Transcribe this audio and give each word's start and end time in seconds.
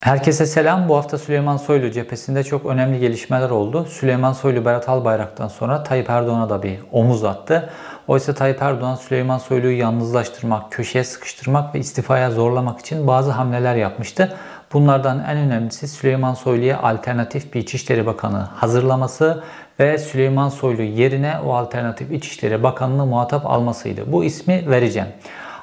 Herkese 0.00 0.46
selam. 0.46 0.88
Bu 0.88 0.96
hafta 0.96 1.18
Süleyman 1.18 1.56
Soylu 1.56 1.90
cephesinde 1.90 2.44
çok 2.44 2.66
önemli 2.66 3.00
gelişmeler 3.00 3.50
oldu. 3.50 3.84
Süleyman 3.84 4.32
Soylu 4.32 4.64
Berat 4.64 4.88
Albayrak'tan 4.88 5.48
sonra 5.48 5.82
Tayyip 5.82 6.10
Erdoğan'a 6.10 6.50
da 6.50 6.62
bir 6.62 6.78
omuz 6.92 7.24
attı. 7.24 7.70
Oysa 8.08 8.34
Tayyip 8.34 8.62
Erdoğan 8.62 8.94
Süleyman 8.94 9.38
Soylu'yu 9.38 9.78
yalnızlaştırmak, 9.78 10.72
köşeye 10.72 11.04
sıkıştırmak 11.04 11.74
ve 11.74 11.78
istifaya 11.78 12.30
zorlamak 12.30 12.80
için 12.80 13.06
bazı 13.06 13.30
hamleler 13.30 13.74
yapmıştı. 13.74 14.36
Bunlardan 14.72 15.24
en 15.28 15.36
önemlisi 15.36 15.88
Süleyman 15.88 16.34
Soylu'ya 16.34 16.82
alternatif 16.82 17.54
bir 17.54 17.60
İçişleri 17.60 18.06
Bakanı 18.06 18.38
hazırlaması 18.38 19.42
ve 19.80 19.98
Süleyman 19.98 20.48
Soylu 20.48 20.82
yerine 20.82 21.34
o 21.46 21.54
alternatif 21.54 22.12
İçişleri 22.12 22.62
Bakanı'nı 22.62 23.06
muhatap 23.06 23.46
almasıydı. 23.46 24.12
Bu 24.12 24.24
ismi 24.24 24.70
vereceğim. 24.70 25.08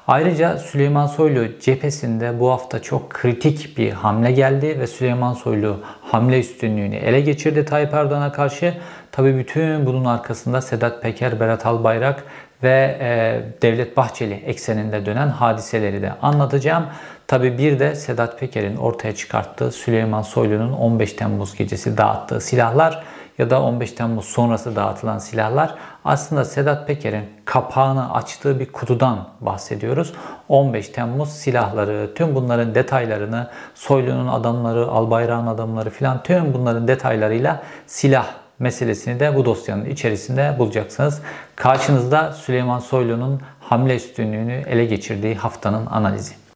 Ayrıca 0.07 0.57
Süleyman 0.57 1.07
Soylu 1.07 1.59
cephesinde 1.59 2.39
bu 2.39 2.51
hafta 2.51 2.81
çok 2.81 3.09
kritik 3.09 3.77
bir 3.77 3.91
hamle 3.91 4.31
geldi 4.31 4.79
ve 4.79 4.87
Süleyman 4.87 5.33
Soylu 5.33 5.79
hamle 6.01 6.39
üstünlüğünü 6.39 6.95
ele 6.95 7.21
geçirdi 7.21 7.65
Tayyip 7.65 7.93
Erdoğan'a 7.93 8.31
karşı. 8.31 8.73
Tabi 9.11 9.37
bütün 9.37 9.85
bunun 9.85 10.05
arkasında 10.05 10.61
Sedat 10.61 11.01
Peker, 11.01 11.39
Berat 11.39 11.65
Albayrak 11.65 12.23
ve 12.63 12.97
e, 12.99 13.41
Devlet 13.61 13.97
Bahçeli 13.97 14.33
ekseninde 14.33 15.05
dönen 15.05 15.27
hadiseleri 15.27 16.01
de 16.01 16.11
anlatacağım. 16.21 16.85
Tabi 17.27 17.57
bir 17.57 17.79
de 17.79 17.95
Sedat 17.95 18.39
Peker'in 18.39 18.77
ortaya 18.77 19.15
çıkarttığı 19.15 19.71
Süleyman 19.71 20.21
Soylu'nun 20.21 20.73
15 20.73 21.13
Temmuz 21.13 21.55
gecesi 21.55 21.97
dağıttığı 21.97 22.41
silahlar 22.41 23.03
ya 23.37 23.49
da 23.49 23.61
15 23.61 23.91
Temmuz 23.91 24.25
sonrası 24.25 24.75
dağıtılan 24.75 25.17
silahlar 25.17 25.75
aslında 26.05 26.45
Sedat 26.45 26.87
Peker'in 26.87 27.25
kapağını 27.45 28.13
açtığı 28.13 28.59
bir 28.59 28.71
kutudan 28.71 29.27
bahsediyoruz. 29.41 30.13
15 30.49 30.89
Temmuz 30.89 31.29
silahları, 31.29 32.13
tüm 32.15 32.35
bunların 32.35 32.75
detaylarını, 32.75 33.49
Soylu'nun 33.75 34.27
adamları, 34.27 34.87
Albayrak'ın 34.87 35.47
adamları 35.47 35.89
filan 35.89 36.23
tüm 36.23 36.53
bunların 36.53 36.87
detaylarıyla 36.87 37.63
silah 37.87 38.27
meselesini 38.59 39.19
de 39.19 39.35
bu 39.35 39.45
dosyanın 39.45 39.85
içerisinde 39.85 40.55
bulacaksınız. 40.59 41.21
Karşınızda 41.55 42.31
Süleyman 42.31 42.79
Soylu'nun 42.79 43.41
hamle 43.59 43.95
üstünlüğünü 43.95 44.53
ele 44.53 44.85
geçirdiği 44.85 45.35
haftanın 45.35 45.85
analizi. 45.85 46.46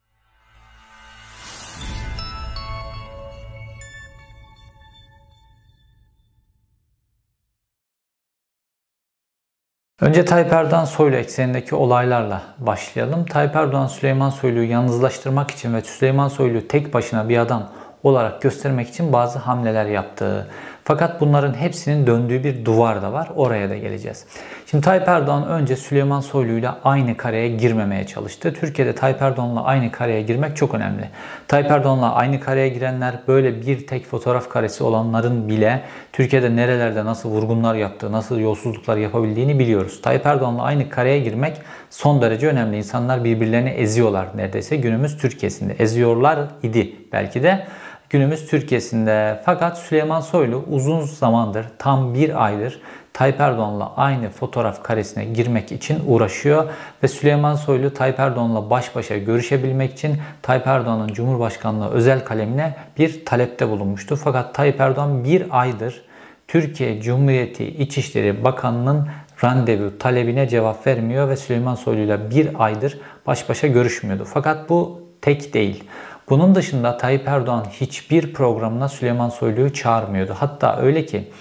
Önce 10.01 10.25
Tayyip 10.25 10.53
Erdoğan 10.53 10.85
Soylu 10.85 11.15
eksenindeki 11.15 11.75
olaylarla 11.75 12.41
başlayalım. 12.57 13.25
Tayyip 13.25 13.55
Erdoğan 13.55 13.87
Süleyman 13.87 14.29
Soylu'yu 14.29 14.69
yalnızlaştırmak 14.69 15.51
için 15.51 15.73
ve 15.73 15.81
Süleyman 15.81 16.27
Soylu 16.27 16.67
tek 16.67 16.93
başına 16.93 17.29
bir 17.29 17.37
adam 17.37 17.69
olarak 18.03 18.41
göstermek 18.41 18.89
için 18.89 19.13
bazı 19.13 19.39
hamleler 19.39 19.85
yaptı. 19.85 20.47
Fakat 20.83 21.21
bunların 21.21 21.53
hepsinin 21.53 22.07
döndüğü 22.07 22.43
bir 22.43 22.65
duvar 22.65 23.01
da 23.01 23.13
var. 23.13 23.29
Oraya 23.35 23.69
da 23.69 23.77
geleceğiz. 23.77 24.25
Şimdi 24.65 24.85
Tayyip 24.85 25.07
Erdoğan 25.07 25.47
önce 25.47 25.75
Süleyman 25.75 26.19
Soylu 26.19 26.51
ile 26.51 26.69
aynı 26.83 27.17
kareye 27.17 27.49
girmemeye 27.49 28.07
çalıştı. 28.07 28.53
Türkiye'de 28.53 28.95
Tayyip 28.95 29.21
Erdoğan'la 29.21 29.63
aynı 29.63 29.91
kareye 29.91 30.21
girmek 30.21 30.57
çok 30.57 30.73
önemli. 30.73 31.09
Tayyip 31.47 31.71
Erdoğan'la 31.71 32.13
aynı 32.13 32.39
kareye 32.39 32.69
girenler 32.69 33.15
böyle 33.27 33.61
bir 33.61 33.87
tek 33.87 34.05
fotoğraf 34.05 34.49
karesi 34.49 34.83
olanların 34.83 35.47
bile 35.47 35.81
Türkiye'de 36.13 36.55
nerelerde 36.55 37.05
nasıl 37.05 37.29
vurgunlar 37.29 37.75
yaptığı, 37.75 38.11
nasıl 38.11 38.39
yolsuzluklar 38.39 38.97
yapabildiğini 38.97 39.59
biliyoruz. 39.59 40.01
Tayyip 40.01 40.25
Erdoğan'la 40.25 40.63
aynı 40.63 40.89
kareye 40.89 41.19
girmek 41.19 41.57
son 41.89 42.21
derece 42.21 42.47
önemli. 42.47 42.77
İnsanlar 42.77 43.23
birbirlerini 43.23 43.69
eziyorlar 43.69 44.27
neredeyse 44.35 44.75
günümüz 44.75 45.17
Türkiye'sinde. 45.17 45.73
Eziyorlar 45.79 46.39
idi 46.63 46.95
belki 47.11 47.43
de 47.43 47.67
günümüz 48.11 48.47
Türkiye'sinde. 48.47 49.41
Fakat 49.45 49.77
Süleyman 49.77 50.21
Soylu 50.21 50.65
uzun 50.71 51.01
zamandır, 51.01 51.65
tam 51.77 52.13
bir 52.13 52.45
aydır 52.45 52.81
Tayyip 53.13 53.39
Erdoğan'la 53.39 53.93
aynı 53.95 54.29
fotoğraf 54.29 54.83
karesine 54.83 55.25
girmek 55.25 55.71
için 55.71 55.99
uğraşıyor 56.07 56.69
ve 57.03 57.07
Süleyman 57.07 57.55
Soylu 57.55 57.93
Tayyip 57.93 58.19
Erdoğan'la 58.19 58.69
baş 58.69 58.95
başa 58.95 59.17
görüşebilmek 59.17 59.93
için 59.93 60.17
Tayyip 60.41 60.67
Erdoğan'ın 60.67 61.07
Cumhurbaşkanlığı 61.07 61.89
özel 61.89 62.25
kalemine 62.25 62.75
bir 62.97 63.25
talepte 63.25 63.69
bulunmuştu. 63.69 64.15
Fakat 64.15 64.55
Tayyip 64.55 64.81
Erdoğan 64.81 65.23
bir 65.23 65.45
aydır 65.49 66.01
Türkiye 66.47 67.01
Cumhuriyeti 67.01 67.65
İçişleri 67.65 68.43
Bakanı'nın 68.43 69.07
randevu 69.43 69.97
talebine 69.97 70.47
cevap 70.47 70.87
vermiyor 70.87 71.29
ve 71.29 71.37
Süleyman 71.37 71.75
Soylu 71.75 71.99
ile 72.01 72.31
bir 72.31 72.63
aydır 72.63 72.99
baş 73.27 73.49
başa 73.49 73.67
görüşmüyordu. 73.67 74.25
Fakat 74.33 74.69
bu 74.69 75.01
tek 75.21 75.53
değil. 75.53 75.83
Bunun 76.29 76.55
dışında 76.55 76.97
Tayyip 76.97 77.27
Erdoğan 77.27 77.65
hiçbir 77.71 78.33
programına 78.33 78.89
Süleyman 78.89 79.29
Soylu'yu 79.29 79.73
çağırmıyordu. 79.73 80.35
Hatta 80.39 80.77
öyle 80.77 81.05
ki 81.05 81.31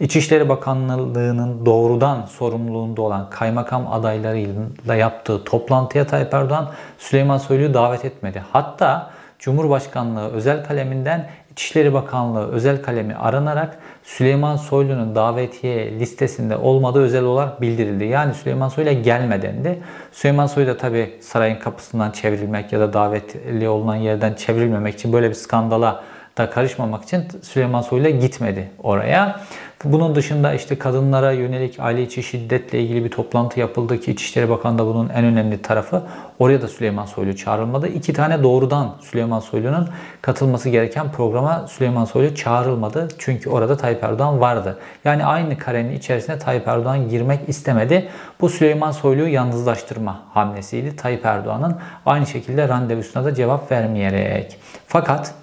İçişleri 0.00 0.48
Bakanlığı'nın 0.48 1.66
doğrudan 1.66 2.26
sorumluluğunda 2.26 3.02
olan 3.02 3.30
kaymakam 3.30 3.92
adaylarıyla 3.92 4.94
yaptığı 4.94 5.44
toplantıya 5.44 6.06
Tayyip 6.06 6.34
Erdoğan 6.34 6.70
Süleyman 6.98 7.38
Soylu'yu 7.38 7.74
davet 7.74 8.04
etmedi. 8.04 8.42
Hatta 8.52 9.10
Cumhurbaşkanlığı 9.38 10.28
özel 10.28 10.64
kaleminden 10.64 11.30
İçişleri 11.58 11.94
Bakanlığı 11.94 12.50
özel 12.52 12.82
kalemi 12.82 13.14
aranarak 13.14 13.78
Süleyman 14.04 14.56
Soylu'nun 14.56 15.14
davetiye 15.14 15.98
listesinde 16.00 16.56
olmadığı 16.56 17.00
özel 17.00 17.24
olarak 17.24 17.60
bildirildi. 17.60 18.04
Yani 18.04 18.34
Süleyman 18.34 18.68
Soylu'ya 18.68 19.00
gelmeden 19.00 19.64
de 19.64 19.78
Süleyman 20.12 20.46
Soylu 20.46 20.68
da 20.68 20.76
tabi 20.76 21.18
sarayın 21.20 21.56
kapısından 21.56 22.10
çevrilmek 22.10 22.72
ya 22.72 22.80
da 22.80 22.92
davetli 22.92 23.68
olunan 23.68 23.96
yerden 23.96 24.34
çevrilmemek 24.34 24.94
için 24.94 25.12
böyle 25.12 25.28
bir 25.28 25.34
skandala 25.34 26.04
da 26.38 26.50
karışmamak 26.50 27.04
için 27.04 27.28
Süleyman 27.42 27.82
Soylu 27.82 28.08
gitmedi 28.08 28.70
oraya. 28.82 29.40
Bunun 29.84 30.14
dışında 30.14 30.54
işte 30.54 30.78
kadınlara 30.78 31.32
yönelik 31.32 31.80
aile 31.80 32.02
içi 32.02 32.22
şiddetle 32.22 32.80
ilgili 32.80 33.04
bir 33.04 33.10
toplantı 33.10 33.60
yapıldı 33.60 34.00
ki 34.00 34.12
İçişleri 34.12 34.48
Bakanı 34.50 34.78
da 34.78 34.86
bunun 34.86 35.08
en 35.08 35.24
önemli 35.24 35.62
tarafı. 35.62 36.02
Oraya 36.38 36.62
da 36.62 36.68
Süleyman 36.68 37.04
Soylu 37.04 37.36
çağrılmadı. 37.36 37.88
İki 37.88 38.12
tane 38.12 38.42
doğrudan 38.42 38.94
Süleyman 39.00 39.40
Soylu'nun 39.40 39.88
katılması 40.22 40.68
gereken 40.68 41.12
programa 41.12 41.66
Süleyman 41.68 42.04
Soylu 42.04 42.34
çağrılmadı. 42.34 43.08
Çünkü 43.18 43.50
orada 43.50 43.76
Tayyip 43.76 44.04
Erdoğan 44.04 44.40
vardı. 44.40 44.78
Yani 45.04 45.24
aynı 45.24 45.58
karenin 45.58 45.96
içerisine 45.96 46.38
Tayyip 46.38 46.68
Erdoğan 46.68 47.08
girmek 47.08 47.48
istemedi. 47.48 48.08
Bu 48.40 48.48
Süleyman 48.48 48.92
Soylu'yu 48.92 49.32
yalnızlaştırma 49.32 50.20
hamlesiydi. 50.34 50.96
Tayyip 50.96 51.26
Erdoğan'ın 51.26 51.76
aynı 52.06 52.26
şekilde 52.26 52.68
randevusuna 52.68 53.24
da 53.24 53.34
cevap 53.34 53.72
vermeyerek. 53.72 54.56
Fakat 54.86 55.34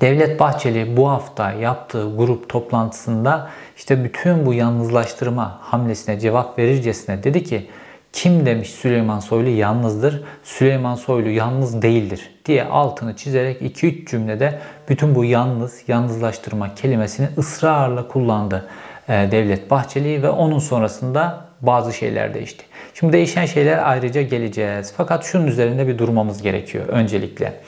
Devlet 0.00 0.40
Bahçeli 0.40 0.96
bu 0.96 1.08
hafta 1.08 1.52
yaptığı 1.52 2.16
grup 2.16 2.48
toplantısında 2.48 3.50
işte 3.76 4.04
bütün 4.04 4.46
bu 4.46 4.54
yalnızlaştırma 4.54 5.58
hamlesine 5.60 6.20
cevap 6.20 6.58
verircesine 6.58 7.24
dedi 7.24 7.44
ki 7.44 7.66
kim 8.12 8.46
demiş 8.46 8.70
Süleyman 8.70 9.20
Soylu 9.20 9.48
yalnızdır, 9.48 10.24
Süleyman 10.44 10.94
Soylu 10.94 11.28
yalnız 11.28 11.82
değildir 11.82 12.30
diye 12.44 12.64
altını 12.64 13.16
çizerek 13.16 13.62
2-3 13.62 14.10
cümlede 14.10 14.58
bütün 14.88 15.14
bu 15.14 15.24
yalnız, 15.24 15.82
yalnızlaştırma 15.88 16.74
kelimesini 16.74 17.28
ısrarla 17.38 18.08
kullandı 18.08 18.68
e, 19.08 19.12
Devlet 19.12 19.70
Bahçeli 19.70 20.22
ve 20.22 20.30
onun 20.30 20.58
sonrasında 20.58 21.46
bazı 21.60 21.92
şeyler 21.92 22.34
değişti. 22.34 22.64
Şimdi 22.94 23.12
değişen 23.12 23.46
şeyler 23.46 23.90
ayrıca 23.90 24.22
geleceğiz. 24.22 24.94
Fakat 24.96 25.24
şunun 25.24 25.46
üzerinde 25.46 25.88
bir 25.88 25.98
durmamız 25.98 26.42
gerekiyor 26.42 26.86
öncelikle. 26.88 27.60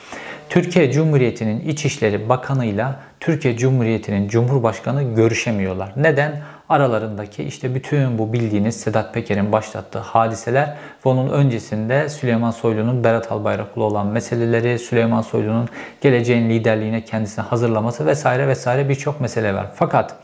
Türkiye 0.49 0.93
Cumhuriyeti'nin 0.93 1.61
İçişleri 1.61 2.29
Bakanı 2.29 2.65
ile 2.65 2.87
Türkiye 3.21 3.57
Cumhuriyeti'nin 3.57 4.29
Cumhurbaşkanı 4.29 5.15
görüşemiyorlar. 5.15 5.93
Neden? 5.97 6.41
Aralarındaki 6.69 7.45
işte 7.45 7.75
bütün 7.75 8.19
bu 8.19 8.33
bildiğiniz 8.33 8.81
Sedat 8.81 9.15
Peker'in 9.15 9.53
başlattığı 9.53 9.99
hadiseler 9.99 10.69
ve 11.07 11.09
onun 11.09 11.31
öncesinde 11.31 12.09
Süleyman 12.09 12.51
Soylu'nun 12.51 13.05
Berat 13.05 13.33
Albayrak'la 13.33 13.83
olan 13.83 14.07
meseleleri, 14.07 14.79
Süleyman 14.79 15.23
Soylu'nun 15.23 15.69
geleceğin 16.01 16.51
liderliğine 16.51 17.05
kendisini 17.05 17.45
hazırlaması 17.45 18.07
vesaire 18.07 18.49
vesaire 18.49 18.89
birçok 18.89 19.21
mesele 19.21 19.55
var. 19.55 19.67
Fakat 19.75 20.17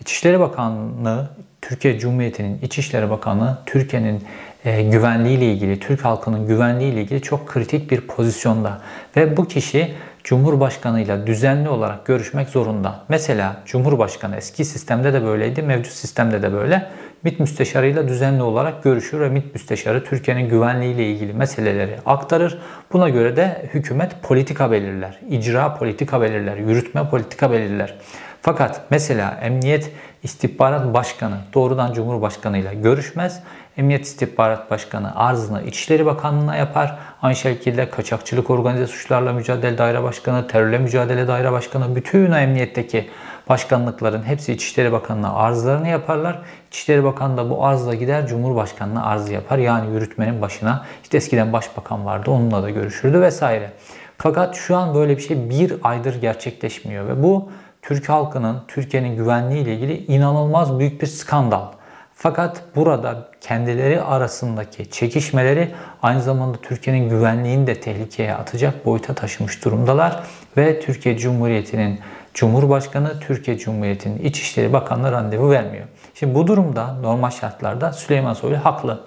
İçişleri 0.00 0.40
Bakanlığı, 0.40 1.28
Türkiye 1.62 1.98
Cumhuriyeti'nin 1.98 2.58
İçişleri 2.62 3.10
Bakanı 3.10 3.58
Türkiye'nin 3.66 4.24
e, 4.66 4.82
güvenliği 4.82 5.38
ile 5.38 5.52
ilgili, 5.52 5.80
Türk 5.80 6.04
halkının 6.04 6.46
güvenliği 6.46 6.92
ile 6.92 7.02
ilgili 7.02 7.22
çok 7.22 7.48
kritik 7.48 7.90
bir 7.90 8.00
pozisyonda. 8.00 8.80
Ve 9.16 9.36
bu 9.36 9.48
kişi 9.48 9.94
Cumhurbaşkanı 10.24 11.00
ile 11.00 11.26
düzenli 11.26 11.68
olarak 11.68 12.06
görüşmek 12.06 12.48
zorunda. 12.48 13.04
Mesela 13.08 13.56
Cumhurbaşkanı 13.66 14.36
eski 14.36 14.64
sistemde 14.64 15.12
de 15.12 15.24
böyleydi, 15.24 15.62
mevcut 15.62 15.92
sistemde 15.92 16.42
de 16.42 16.52
böyle. 16.52 16.86
MİT 17.22 17.40
müsteşarıyla 17.40 18.08
düzenli 18.08 18.42
olarak 18.42 18.82
görüşür 18.82 19.20
ve 19.20 19.28
MİT 19.28 19.54
müsteşarı 19.54 20.04
Türkiye'nin 20.04 20.48
güvenliği 20.48 20.94
ile 20.94 21.10
ilgili 21.10 21.32
meseleleri 21.32 21.96
aktarır. 22.06 22.58
Buna 22.92 23.08
göre 23.08 23.36
de 23.36 23.70
hükümet 23.74 24.22
politika 24.22 24.70
belirler, 24.70 25.20
icra 25.30 25.74
politika 25.74 26.20
belirler, 26.20 26.56
yürütme 26.56 27.10
politika 27.10 27.50
belirler. 27.50 27.94
Fakat 28.42 28.80
mesela 28.90 29.38
Emniyet 29.42 29.92
İstihbarat 30.22 30.94
Başkanı 30.94 31.36
doğrudan 31.54 31.92
Cumhurbaşkanı 31.92 32.58
ile 32.58 32.74
görüşmez. 32.74 33.42
Emniyet 33.76 34.04
İstihbarat 34.04 34.70
Başkanı 34.70 35.16
arzını 35.16 35.62
İçişleri 35.62 36.06
Bakanlığı'na 36.06 36.56
yapar. 36.56 36.98
Aynı 37.22 37.36
şekilde 37.36 37.90
Kaçakçılık 37.90 38.50
Organize 38.50 38.86
Suçlarla 38.86 39.32
Mücadele 39.32 39.78
Daire 39.78 40.02
Başkanı, 40.02 40.46
Terörle 40.46 40.78
Mücadele 40.78 41.28
Daire 41.28 41.52
Başkanı, 41.52 41.96
bütün 41.96 42.32
emniyetteki 42.32 43.08
başkanlıkların 43.48 44.22
hepsi 44.22 44.52
İçişleri 44.52 44.92
Bakanlığı'na 44.92 45.34
arzlarını 45.34 45.88
yaparlar. 45.88 46.38
İçişleri 46.68 47.04
Bakanı 47.04 47.36
da 47.36 47.50
bu 47.50 47.64
arzla 47.64 47.94
gider 47.94 48.26
Cumhurbaşkanı'na 48.26 49.06
arz 49.06 49.30
yapar. 49.30 49.58
Yani 49.58 49.94
yürütmenin 49.94 50.42
başına 50.42 50.84
işte 51.02 51.16
eskiden 51.16 51.52
başbakan 51.52 52.06
vardı 52.06 52.30
onunla 52.30 52.62
da 52.62 52.70
görüşürdü 52.70 53.20
vesaire. 53.20 53.72
Fakat 54.18 54.54
şu 54.54 54.76
an 54.76 54.94
böyle 54.94 55.16
bir 55.16 55.22
şey 55.22 55.50
bir 55.50 55.74
aydır 55.82 56.20
gerçekleşmiyor 56.20 57.08
ve 57.08 57.22
bu 57.22 57.50
Türk 57.82 58.08
halkının, 58.08 58.62
Türkiye'nin 58.68 59.16
güvenliği 59.16 59.62
ile 59.62 59.74
ilgili 59.74 60.06
inanılmaz 60.06 60.78
büyük 60.78 61.02
bir 61.02 61.06
skandal. 61.06 61.75
Fakat 62.18 62.62
burada 62.76 63.28
kendileri 63.40 64.02
arasındaki 64.02 64.90
çekişmeleri 64.90 65.74
aynı 66.02 66.22
zamanda 66.22 66.58
Türkiye'nin 66.58 67.08
güvenliğini 67.08 67.66
de 67.66 67.80
tehlikeye 67.80 68.34
atacak 68.34 68.86
boyuta 68.86 69.14
taşımış 69.14 69.64
durumdalar 69.64 70.22
ve 70.56 70.80
Türkiye 70.80 71.18
Cumhuriyeti'nin 71.18 72.00
Cumhurbaşkanı 72.34 73.20
Türkiye 73.20 73.58
Cumhuriyeti'nin 73.58 74.18
İçişleri 74.18 74.72
Bakanlığı 74.72 75.12
randevu 75.12 75.50
vermiyor. 75.50 75.84
Şimdi 76.14 76.34
bu 76.34 76.46
durumda 76.46 76.94
normal 76.94 77.30
şartlarda 77.30 77.92
Süleyman 77.92 78.34
Soylu 78.34 78.56
haklı. 78.56 79.00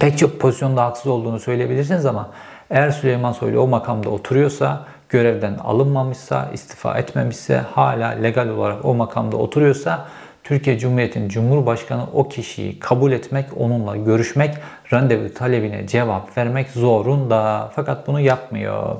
Pek 0.00 0.18
çok 0.18 0.40
pozisyonda 0.40 0.84
haksız 0.84 1.06
olduğunu 1.06 1.40
söyleyebilirsiniz 1.40 2.06
ama 2.06 2.30
eğer 2.70 2.90
Süleyman 2.90 3.32
Soylu 3.32 3.60
o 3.60 3.66
makamda 3.66 4.10
oturuyorsa, 4.10 4.84
görevden 5.08 5.54
alınmamışsa, 5.54 6.50
istifa 6.52 6.98
etmemişse, 6.98 7.56
hala 7.56 8.08
legal 8.08 8.48
olarak 8.48 8.84
o 8.84 8.94
makamda 8.94 9.36
oturuyorsa 9.36 10.06
Türkiye 10.48 10.78
Cumhuriyeti'nin 10.78 11.28
Cumhurbaşkanı 11.28 12.06
o 12.12 12.28
kişiyi 12.28 12.78
kabul 12.78 13.12
etmek, 13.12 13.46
onunla 13.56 13.96
görüşmek, 13.96 14.54
randevu 14.92 15.34
talebine 15.34 15.86
cevap 15.86 16.38
vermek 16.38 16.70
zorunda. 16.70 17.70
Fakat 17.74 18.06
bunu 18.06 18.20
yapmıyor. 18.20 18.96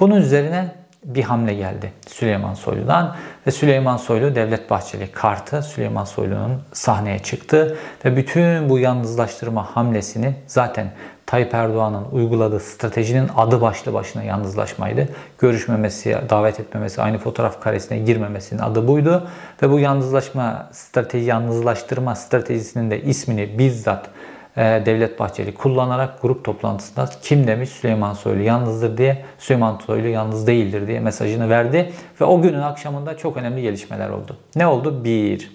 Bunun 0.00 0.16
üzerine 0.16 0.74
bir 1.04 1.22
hamle 1.22 1.54
geldi 1.54 1.92
Süleyman 2.06 2.54
Soylu'dan 2.54 3.16
ve 3.46 3.50
Süleyman 3.50 3.96
Soylu 3.96 4.34
Devlet 4.34 4.70
Bahçeli 4.70 5.12
kartı 5.12 5.62
Süleyman 5.62 6.04
Soylu'nun 6.04 6.62
sahneye 6.72 7.18
çıktı 7.18 7.76
ve 8.04 8.16
bütün 8.16 8.68
bu 8.68 8.78
yalnızlaştırma 8.78 9.76
hamlesini 9.76 10.34
zaten 10.46 10.92
Tayyip 11.32 11.54
Erdoğan'ın 11.54 12.04
uyguladığı 12.12 12.60
stratejinin 12.60 13.28
adı 13.36 13.60
başlı 13.60 13.94
başına 13.94 14.22
yalnızlaşmaydı. 14.22 15.08
Görüşmemesi, 15.38 16.18
davet 16.30 16.60
etmemesi, 16.60 17.02
aynı 17.02 17.18
fotoğraf 17.18 17.60
karesine 17.60 17.98
girmemesinin 17.98 18.60
adı 18.60 18.88
buydu. 18.88 19.28
Ve 19.62 19.70
bu 19.70 19.78
yalnızlaşma 19.78 20.68
strateji, 20.72 21.24
yalnızlaştırma 21.24 22.14
stratejisinin 22.14 22.90
de 22.90 23.02
ismini 23.02 23.58
bizzat 23.58 24.08
e, 24.56 24.82
Devlet 24.86 25.20
Bahçeli 25.20 25.54
kullanarak 25.54 26.22
grup 26.22 26.44
toplantısında 26.44 27.08
kim 27.22 27.46
demiş 27.46 27.70
Süleyman 27.70 28.14
Soylu 28.14 28.42
yalnızdır 28.42 28.98
diye 28.98 29.24
Süleyman 29.38 29.78
Soylu 29.86 30.08
yalnız 30.08 30.46
değildir 30.46 30.86
diye 30.86 31.00
mesajını 31.00 31.50
verdi 31.50 31.92
ve 32.20 32.24
o 32.24 32.42
günün 32.42 32.62
akşamında 32.62 33.16
çok 33.16 33.36
önemli 33.36 33.62
gelişmeler 33.62 34.08
oldu. 34.08 34.36
Ne 34.56 34.66
oldu? 34.66 35.04
Bir, 35.04 35.50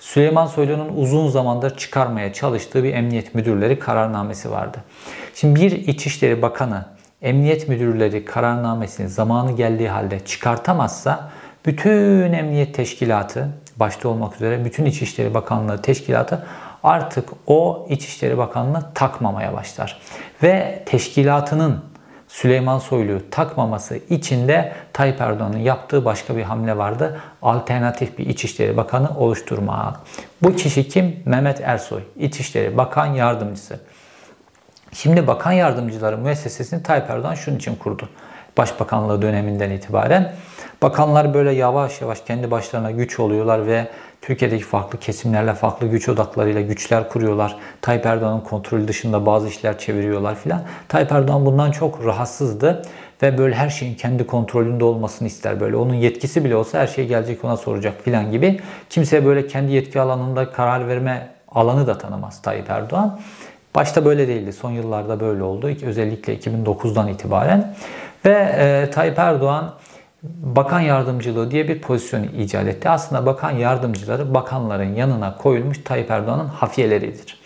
Süleyman 0.00 0.46
Soylu'nun 0.46 0.96
uzun 0.96 1.28
zamandır 1.28 1.76
çıkarmaya 1.76 2.32
çalıştığı 2.32 2.84
bir 2.84 2.94
emniyet 2.94 3.34
müdürleri 3.34 3.78
kararnamesi 3.78 4.50
vardı. 4.50 4.78
Şimdi 5.34 5.60
bir 5.60 5.72
İçişleri 5.72 6.42
Bakanı 6.42 6.84
emniyet 7.22 7.68
müdürleri 7.68 8.24
kararnamesini 8.24 9.08
zamanı 9.08 9.52
geldiği 9.52 9.88
halde 9.88 10.20
çıkartamazsa 10.20 11.30
bütün 11.66 12.32
emniyet 12.32 12.74
teşkilatı 12.74 13.48
başta 13.76 14.08
olmak 14.08 14.36
üzere 14.36 14.64
bütün 14.64 14.84
İçişleri 14.84 15.34
Bakanlığı 15.34 15.82
teşkilatı 15.82 16.46
artık 16.82 17.28
o 17.46 17.86
İçişleri 17.90 18.38
Bakanlığı 18.38 18.84
takmamaya 18.94 19.52
başlar. 19.52 20.00
Ve 20.42 20.82
teşkilatının 20.86 21.89
Süleyman 22.30 22.78
Soylu'yu 22.78 23.30
takmaması 23.30 23.96
için 23.96 24.48
de 24.48 24.72
Tayyip 24.92 25.20
Erdoğan'ın 25.20 25.58
yaptığı 25.58 26.04
başka 26.04 26.36
bir 26.36 26.42
hamle 26.42 26.76
vardı. 26.76 27.20
Alternatif 27.42 28.18
bir 28.18 28.26
İçişleri 28.26 28.76
Bakanı 28.76 29.18
oluşturma. 29.18 30.00
Bu 30.42 30.56
kişi 30.56 30.88
kim? 30.88 31.22
Mehmet 31.24 31.60
Ersoy, 31.60 32.02
İçişleri 32.16 32.76
Bakan 32.76 33.06
Yardımcısı. 33.06 33.80
Şimdi 34.92 35.26
bakan 35.26 35.52
yardımcıları 35.52 36.18
müessesesini 36.18 36.82
Tayyip 36.82 37.10
Erdoğan 37.10 37.34
şunun 37.34 37.56
için 37.56 37.74
kurdu. 37.74 38.08
Başbakanlığı 38.58 39.22
döneminden 39.22 39.70
itibaren. 39.70 40.32
Bakanlar 40.82 41.34
böyle 41.34 41.52
yavaş 41.52 42.00
yavaş 42.00 42.20
kendi 42.20 42.50
başlarına 42.50 42.90
güç 42.90 43.20
oluyorlar 43.20 43.66
ve 43.66 43.88
Türkiye'deki 44.22 44.64
farklı 44.64 44.98
kesimlerle, 44.98 45.54
farklı 45.54 45.86
güç 45.86 46.08
odaklarıyla 46.08 46.60
güçler 46.60 47.08
kuruyorlar. 47.08 47.56
Tayyip 47.82 48.06
Erdoğan'ın 48.06 48.40
kontrolü 48.40 48.88
dışında 48.88 49.26
bazı 49.26 49.48
işler 49.48 49.78
çeviriyorlar 49.78 50.34
filan. 50.34 50.62
Tayyip 50.88 51.12
Erdoğan 51.12 51.46
bundan 51.46 51.70
çok 51.70 52.04
rahatsızdı 52.04 52.82
ve 53.22 53.38
böyle 53.38 53.54
her 53.54 53.68
şeyin 53.68 53.94
kendi 53.94 54.26
kontrolünde 54.26 54.84
olmasını 54.84 55.28
ister. 55.28 55.60
Böyle 55.60 55.76
onun 55.76 55.94
yetkisi 55.94 56.44
bile 56.44 56.56
olsa 56.56 56.78
her 56.78 56.86
şey 56.86 57.06
gelecek 57.06 57.44
ona 57.44 57.56
soracak 57.56 58.02
filan 58.04 58.30
gibi. 58.30 58.60
Kimseye 58.90 59.24
böyle 59.24 59.46
kendi 59.46 59.72
yetki 59.72 60.00
alanında 60.00 60.50
karar 60.50 60.88
verme 60.88 61.28
alanı 61.48 61.86
da 61.86 61.98
tanımaz 61.98 62.42
Tayyip 62.42 62.70
Erdoğan. 62.70 63.20
Başta 63.74 64.04
böyle 64.04 64.28
değildi. 64.28 64.52
Son 64.52 64.70
yıllarda 64.70 65.20
böyle 65.20 65.42
oldu. 65.42 65.70
Özellikle 65.84 66.36
2009'dan 66.36 67.08
itibaren. 67.08 67.74
Ve 68.24 68.54
e, 68.58 68.90
Tayyip 68.90 69.18
Erdoğan 69.18 69.74
bakan 70.22 70.80
yardımcılığı 70.80 71.50
diye 71.50 71.68
bir 71.68 71.80
pozisyon 71.80 72.22
icat 72.22 72.66
etti. 72.66 72.88
Aslında 72.88 73.26
bakan 73.26 73.50
yardımcıları 73.50 74.34
bakanların 74.34 74.94
yanına 74.94 75.36
koyulmuş 75.36 75.78
Tayyip 75.84 76.10
Erdoğan'ın 76.10 76.48
hafiyeleridir. 76.48 77.39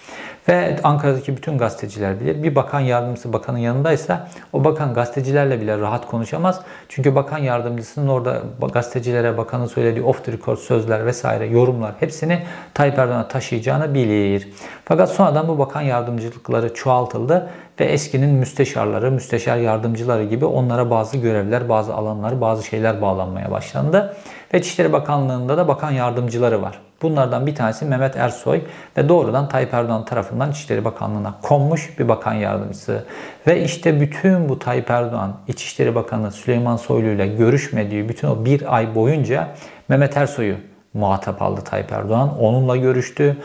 Ve 0.49 0.77
Ankara'daki 0.83 1.37
bütün 1.37 1.59
gazeteciler 1.59 2.21
bilir. 2.21 2.43
Bir 2.43 2.55
bakan 2.55 2.81
yardımcısı 2.81 3.33
bakanın 3.33 3.59
yanındaysa 3.59 4.29
o 4.53 4.65
bakan 4.65 4.95
gazetecilerle 4.95 5.61
bile 5.61 5.79
rahat 5.79 6.07
konuşamaz. 6.07 6.61
Çünkü 6.89 7.15
bakan 7.15 7.39
yardımcısının 7.39 8.09
orada 8.09 8.43
gazetecilere 8.73 9.39
bakanın 9.39 9.67
söylediği 9.67 10.05
off 10.05 10.25
the 10.25 10.33
record 10.33 10.59
sözler 10.59 11.07
vesaire 11.07 11.47
yorumlar 11.47 11.95
hepsini 12.01 12.43
Tayyip 12.75 12.99
Erdoğan'a 12.99 13.29
taşıyacağını 13.29 13.95
bilir. 13.95 14.49
Fakat 14.85 15.11
sonradan 15.11 15.49
bu 15.49 15.59
bakan 15.59 15.83
yardımcılıkları 15.83 16.75
çoğaltıldı 16.75 17.51
ve 17.81 17.85
eskinin 17.85 18.31
müsteşarları, 18.31 19.11
müsteşar 19.11 19.57
yardımcıları 19.57 20.25
gibi 20.25 20.45
onlara 20.45 20.91
bazı 20.91 21.17
görevler, 21.17 21.69
bazı 21.69 21.95
alanlar, 21.95 22.41
bazı 22.41 22.63
şeyler 22.63 23.03
bağlanmaya 23.03 23.51
başlandı. 23.51 24.17
Ve 24.55 24.59
İçişleri 24.59 24.93
Bakanlığı'nda 24.93 25.57
da 25.57 25.69
bakan 25.69 25.91
yardımcıları 25.91 26.63
var. 26.63 26.79
Bunlardan 27.03 27.47
bir 27.47 27.55
tanesi 27.55 27.85
Mehmet 27.85 28.17
Ersoy 28.17 28.61
ve 28.97 29.09
doğrudan 29.09 29.49
Tayyip 29.49 29.75
Erdoğan 29.75 30.05
tarafından 30.05 30.51
İçişleri 30.51 30.85
Bakanlığı'na 30.85 31.35
konmuş 31.43 31.99
bir 31.99 32.09
bakan 32.09 32.35
yardımcısı. 32.35 33.05
Ve 33.47 33.65
işte 33.65 34.01
bütün 34.01 34.49
bu 34.49 34.59
Tayyip 34.59 34.91
Erdoğan 34.91 35.37
İçişleri 35.49 35.95
Bakanı 35.95 36.33
Süleyman 36.33 36.77
Soylu 36.77 37.09
ile 37.09 37.27
görüşmediği 37.27 38.09
bütün 38.09 38.29
o 38.29 38.45
bir 38.45 38.77
ay 38.77 38.95
boyunca 38.95 39.49
Mehmet 39.89 40.17
Ersoy'u 40.17 40.57
muhatap 40.95 41.43
aldı 41.43 41.61
Tayyip 41.61 41.93
Erdoğan. 41.93 42.39
Onunla 42.39 42.77
görüştü. 42.77 43.37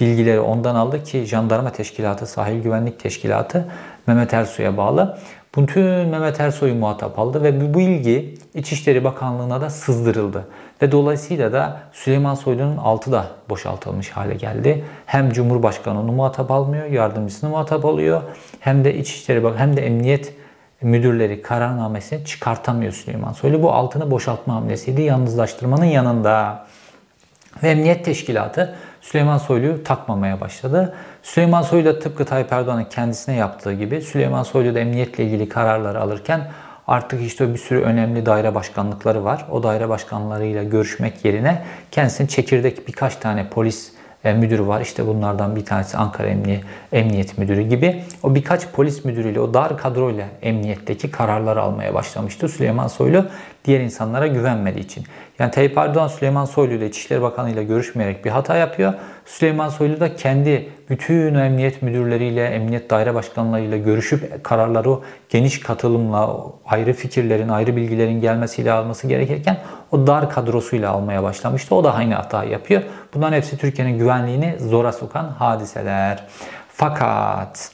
Bilgileri 0.00 0.40
ondan 0.40 0.74
aldı 0.74 1.04
ki 1.04 1.24
Jandarma 1.24 1.70
Teşkilatı, 1.70 2.26
Sahil 2.26 2.62
Güvenlik 2.62 3.00
Teşkilatı 3.00 3.68
Mehmet 4.06 4.34
Ersoy'a 4.34 4.76
bağlı. 4.76 5.18
Bütün 5.56 6.08
Mehmet 6.08 6.40
Ersoy'u 6.40 6.74
muhatap 6.74 7.18
aldı 7.18 7.42
ve 7.42 7.74
bu 7.74 7.80
ilgi 7.80 8.34
İçişleri 8.54 9.04
Bakanlığı'na 9.04 9.60
da 9.60 9.70
sızdırıldı. 9.70 10.44
Ve 10.82 10.92
dolayısıyla 10.92 11.52
da 11.52 11.80
Süleyman 11.92 12.34
Soylu'nun 12.34 12.76
altı 12.76 13.12
da 13.12 13.26
boşaltılmış 13.48 14.10
hale 14.10 14.34
geldi. 14.34 14.84
Hem 15.06 15.30
Cumhurbaşkanı 15.30 16.00
onu 16.00 16.12
muhatap 16.12 16.50
almıyor, 16.50 16.86
yardımcısını 16.86 17.50
muhatap 17.50 17.84
alıyor. 17.84 18.22
Hem 18.60 18.84
de 18.84 18.94
İçişleri 18.94 19.42
Bakanı 19.42 19.58
hem 19.58 19.76
de 19.76 19.86
Emniyet 19.86 20.34
müdürleri 20.82 21.42
kararnamesini 21.42 22.24
çıkartamıyor 22.24 22.92
Süleyman 22.92 23.32
Soylu. 23.32 23.62
Bu 23.62 23.72
altını 23.72 24.10
boşaltma 24.10 24.54
hamlesiydi 24.54 25.02
yalnızlaştırmanın 25.02 25.84
yanında. 25.84 26.66
Ve 27.62 27.70
Emniyet 27.70 28.04
Teşkilatı 28.04 28.74
Süleyman 29.00 29.38
Soylu'yu 29.38 29.84
takmamaya 29.84 30.40
başladı. 30.40 30.94
Süleyman 31.22 31.62
Soylu 31.62 31.84
da 31.84 31.98
tıpkı 31.98 32.24
Tayyip 32.24 32.52
Erdoğan'ın 32.52 32.84
kendisine 32.84 33.34
yaptığı 33.34 33.72
gibi 33.72 34.02
Süleyman 34.02 34.42
Soylu 34.42 34.74
da 34.74 34.78
emniyetle 34.78 35.24
ilgili 35.24 35.48
kararları 35.48 36.00
alırken 36.00 36.50
artık 36.88 37.22
işte 37.22 37.52
bir 37.52 37.58
sürü 37.58 37.80
önemli 37.80 38.26
daire 38.26 38.54
başkanlıkları 38.54 39.24
var. 39.24 39.46
O 39.50 39.62
daire 39.62 39.88
başkanlarıyla 39.88 40.62
görüşmek 40.62 41.24
yerine 41.24 41.62
kendisinin 41.90 42.28
çekirdek 42.28 42.88
birkaç 42.88 43.16
tane 43.16 43.48
polis 43.48 43.92
e, 44.24 44.32
müdürü 44.32 44.66
var. 44.66 44.80
İşte 44.80 45.06
bunlardan 45.06 45.56
bir 45.56 45.64
tanesi 45.64 45.96
Ankara 45.96 46.28
Emniyet, 46.28 46.64
Emniyet 46.92 47.38
Müdürü 47.38 47.62
gibi. 47.62 48.02
O 48.22 48.34
birkaç 48.34 48.68
polis 48.68 49.04
müdürüyle, 49.04 49.40
o 49.40 49.54
dar 49.54 49.78
kadroyla 49.78 50.26
emniyetteki 50.42 51.10
kararları 51.10 51.62
almaya 51.62 51.94
başlamıştı 51.94 52.48
Süleyman 52.48 52.88
Soylu 52.88 53.24
diğer 53.64 53.80
insanlara 53.80 54.26
güvenmediği 54.26 54.84
için. 54.84 55.04
Yani 55.38 55.50
Tayyip 55.50 55.78
Erdoğan 55.78 56.08
Süleyman 56.08 56.44
Soylu 56.44 56.74
ile 56.74 56.86
İçişleri 56.86 57.22
Bakanı 57.22 57.50
ile 57.50 57.64
görüşmeyerek 57.64 58.24
bir 58.24 58.30
hata 58.30 58.56
yapıyor. 58.56 58.94
Süleyman 59.26 59.68
Soylu 59.68 60.00
da 60.00 60.16
kendi 60.16 60.68
bütün 60.90 61.34
emniyet 61.34 61.82
müdürleriyle, 61.82 62.46
emniyet 62.46 62.90
daire 62.90 63.14
başkanlarıyla 63.14 63.76
görüşüp 63.76 64.44
kararları 64.44 64.98
geniş 65.28 65.60
katılımla, 65.60 66.36
ayrı 66.66 66.92
fikirlerin, 66.92 67.48
ayrı 67.48 67.76
bilgilerin 67.76 68.20
gelmesiyle 68.20 68.72
alması 68.72 69.06
gerekirken 69.06 69.58
o 69.92 70.06
dar 70.06 70.30
kadrosuyla 70.30 70.90
almaya 70.90 71.22
başlamıştı. 71.22 71.74
O 71.74 71.84
da 71.84 71.94
aynı 71.94 72.14
hata 72.14 72.44
yapıyor. 72.44 72.82
Bunların 73.14 73.36
hepsi 73.36 73.58
Türkiye'nin 73.58 73.98
güvenliğini 73.98 74.56
zora 74.58 74.92
sokan 74.92 75.24
hadiseler. 75.24 76.24
Fakat 76.68 77.72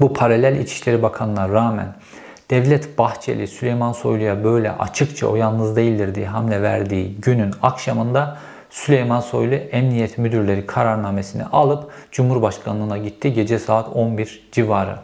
bu 0.00 0.12
paralel 0.12 0.56
İçişleri 0.56 1.02
Bakanı'na 1.02 1.48
rağmen 1.48 1.94
Devlet 2.50 2.98
Bahçeli 2.98 3.46
Süleyman 3.46 3.92
Soylu'ya 3.92 4.44
böyle 4.44 4.70
açıkça 4.72 5.26
o 5.26 5.36
yalnız 5.36 5.76
değildir 5.76 6.14
diye 6.14 6.26
hamle 6.26 6.62
verdiği 6.62 7.14
günün 7.14 7.54
akşamında 7.62 8.38
Süleyman 8.70 9.20
Soylu 9.20 9.54
Emniyet 9.54 10.18
Müdürleri 10.18 10.66
kararnamesini 10.66 11.44
alıp 11.44 11.90
Cumhurbaşkanlığına 12.12 12.98
gitti 12.98 13.32
gece 13.32 13.58
saat 13.58 13.88
11 13.96 14.48
civarı. 14.52 14.98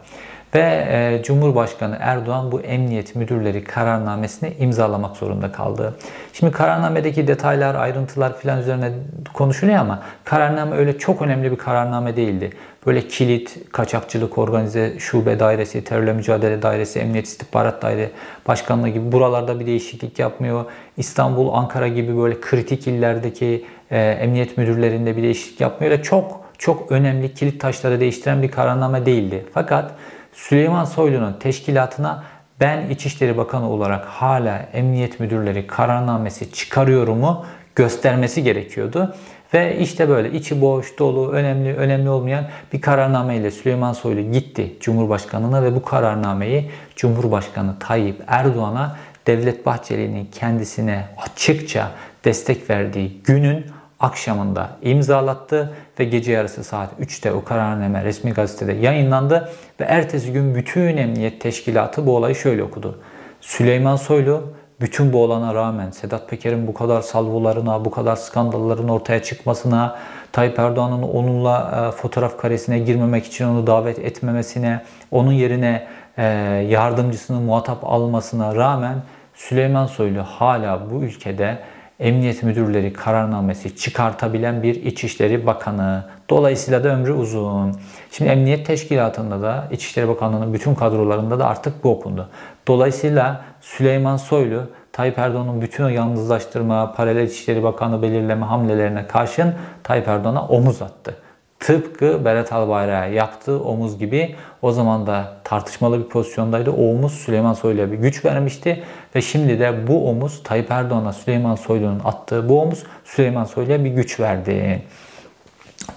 Ve 0.55 0.87
e, 0.89 1.23
Cumhurbaşkanı 1.23 1.97
Erdoğan 1.99 2.51
bu 2.51 2.61
emniyet 2.61 3.15
müdürleri 3.15 3.63
kararnamesini 3.63 4.53
imzalamak 4.59 5.17
zorunda 5.17 5.51
kaldı. 5.51 5.95
Şimdi 6.33 6.51
kararnamedeki 6.51 7.27
detaylar, 7.27 7.75
ayrıntılar 7.75 8.37
filan 8.37 8.59
üzerine 8.59 8.91
konuşuluyor 9.33 9.77
ama 9.77 10.03
kararname 10.23 10.75
öyle 10.75 10.97
çok 10.97 11.21
önemli 11.21 11.51
bir 11.51 11.57
kararname 11.57 12.15
değildi. 12.15 12.49
Böyle 12.85 13.07
kilit, 13.07 13.71
kaçakçılık 13.71 14.37
organize 14.37 14.99
şube 14.99 15.39
dairesi, 15.39 15.83
terörle 15.83 16.13
mücadele 16.13 16.61
dairesi, 16.61 16.99
emniyet 16.99 17.25
istihbarat 17.25 17.81
daire 17.81 18.11
başkanlığı 18.47 18.89
gibi 18.89 19.11
buralarda 19.11 19.59
bir 19.59 19.65
değişiklik 19.65 20.19
yapmıyor. 20.19 20.65
İstanbul, 20.97 21.53
Ankara 21.53 21.87
gibi 21.87 22.17
böyle 22.17 22.41
kritik 22.41 22.87
illerdeki 22.87 23.65
e, 23.91 23.99
emniyet 23.99 24.57
müdürlerinde 24.57 25.17
bir 25.17 25.23
değişiklik 25.23 25.61
yapmıyor. 25.61 25.91
Öyle 25.91 26.03
çok 26.03 26.45
çok 26.57 26.91
önemli 26.91 27.33
kilit 27.33 27.61
taşları 27.61 27.99
değiştiren 27.99 28.41
bir 28.41 28.51
kararname 28.51 29.05
değildi. 29.05 29.45
Fakat 29.53 29.91
Süleyman 30.35 30.85
Soylu'nun 30.85 31.33
teşkilatına 31.39 32.23
ben 32.59 32.89
İçişleri 32.89 33.37
Bakanı 33.37 33.69
olarak 33.69 34.05
hala 34.05 34.57
emniyet 34.57 35.19
müdürleri 35.19 35.67
kararnamesi 35.67 36.51
çıkarıyorumu 36.51 37.45
göstermesi 37.75 38.43
gerekiyordu. 38.43 39.15
Ve 39.53 39.77
işte 39.79 40.09
böyle 40.09 40.31
içi 40.31 40.61
boş, 40.61 40.99
dolu, 40.99 41.31
önemli, 41.31 41.75
önemli 41.75 42.09
olmayan 42.09 42.45
bir 42.73 42.81
kararname 42.81 43.37
ile 43.37 43.51
Süleyman 43.51 43.93
Soylu 43.93 44.31
gitti 44.31 44.77
Cumhurbaşkanı'na 44.79 45.63
ve 45.63 45.75
bu 45.75 45.83
kararnameyi 45.83 46.71
Cumhurbaşkanı 46.95 47.79
Tayyip 47.79 48.23
Erdoğan'a 48.27 48.95
Devlet 49.27 49.65
Bahçeli'nin 49.65 50.25
kendisine 50.25 51.05
açıkça 51.17 51.91
destek 52.25 52.69
verdiği 52.69 53.21
günün 53.23 53.65
akşamında 54.05 54.69
imzalattı 54.81 55.73
ve 55.99 56.03
gece 56.03 56.31
yarısı 56.31 56.63
saat 56.63 56.89
3'te 57.01 57.31
o 57.31 57.43
kararname 57.43 58.03
resmi 58.03 58.31
gazetede 58.31 58.73
yayınlandı 58.73 59.49
ve 59.79 59.83
ertesi 59.83 60.33
gün 60.33 60.55
bütün 60.55 60.97
emniyet 60.97 61.41
teşkilatı 61.41 62.05
bu 62.05 62.15
olayı 62.15 62.35
şöyle 62.35 62.63
okudu. 62.63 62.99
Süleyman 63.41 63.95
Soylu 63.95 64.53
bütün 64.81 65.13
bu 65.13 65.23
olana 65.23 65.53
rağmen 65.53 65.91
Sedat 65.91 66.29
Peker'in 66.29 66.67
bu 66.67 66.73
kadar 66.73 67.01
salvolarına, 67.01 67.85
bu 67.85 67.91
kadar 67.91 68.15
skandalların 68.15 68.89
ortaya 68.89 69.23
çıkmasına, 69.23 69.95
Tayyip 70.31 70.59
Erdoğan'ın 70.59 71.03
onunla 71.03 71.87
e, 71.87 71.91
fotoğraf 71.91 72.37
karesine 72.37 72.79
girmemek 72.79 73.25
için 73.25 73.45
onu 73.45 73.67
davet 73.67 73.99
etmemesine, 73.99 74.81
onun 75.11 75.31
yerine 75.31 75.87
e, 76.17 76.23
yardımcısını 76.69 77.39
muhatap 77.39 77.83
almasına 77.83 78.55
rağmen 78.55 78.95
Süleyman 79.33 79.85
Soylu 79.85 80.23
hala 80.23 80.91
bu 80.91 81.03
ülkede 81.03 81.59
emniyet 81.99 82.43
müdürleri 82.43 82.93
kararnamesi 82.93 83.75
çıkartabilen 83.75 84.63
bir 84.63 84.75
İçişleri 84.75 85.45
Bakanı. 85.45 86.03
Dolayısıyla 86.29 86.83
da 86.83 86.89
ömrü 86.89 87.11
uzun. 87.11 87.75
Şimdi 88.11 88.31
Emniyet 88.31 88.65
Teşkilatı'nda 88.65 89.41
da 89.41 89.67
İçişleri 89.71 90.07
Bakanlığı'nın 90.07 90.53
bütün 90.53 90.75
kadrolarında 90.75 91.39
da 91.39 91.47
artık 91.47 91.83
bu 91.83 91.91
okundu. 91.91 92.29
Dolayısıyla 92.67 93.41
Süleyman 93.61 94.17
Soylu 94.17 94.63
Tayyip 94.91 95.19
Erdoğan'ın 95.19 95.61
bütün 95.61 95.89
yalnızlaştırma, 95.89 96.93
paralel 96.93 97.27
İçişleri 97.27 97.63
Bakanı 97.63 98.01
belirleme 98.01 98.45
hamlelerine 98.45 99.07
karşın 99.07 99.53
Tayyip 99.83 100.07
Erdoğan'a 100.07 100.47
omuz 100.47 100.81
attı. 100.81 101.15
Tıpkı 101.59 102.25
Berat 102.25 102.53
Albayrak'a 102.53 103.05
yaptığı 103.05 103.63
omuz 103.63 103.99
gibi 103.99 104.35
o 104.61 104.71
zaman 104.71 105.07
da 105.07 105.37
tartışmalı 105.43 105.99
bir 105.99 106.09
pozisyondaydı. 106.09 106.71
O 106.71 106.91
omuz 106.91 107.13
Süleyman 107.13 107.53
Soylu'ya 107.53 107.91
bir 107.91 107.97
güç 107.97 108.25
vermişti 108.25 108.83
ve 109.15 109.21
şimdi 109.21 109.59
de 109.59 109.87
bu 109.87 110.09
omuz 110.09 110.43
Tayyip 110.43 110.71
Erdoğan'a 110.71 111.13
Süleyman 111.13 111.55
Soylu'nun 111.55 112.01
attığı 112.05 112.49
bu 112.49 112.61
omuz 112.61 112.83
Süleyman 113.05 113.43
Soylu'ya 113.43 113.83
bir 113.83 113.89
güç 113.89 114.19
verdi. 114.19 114.81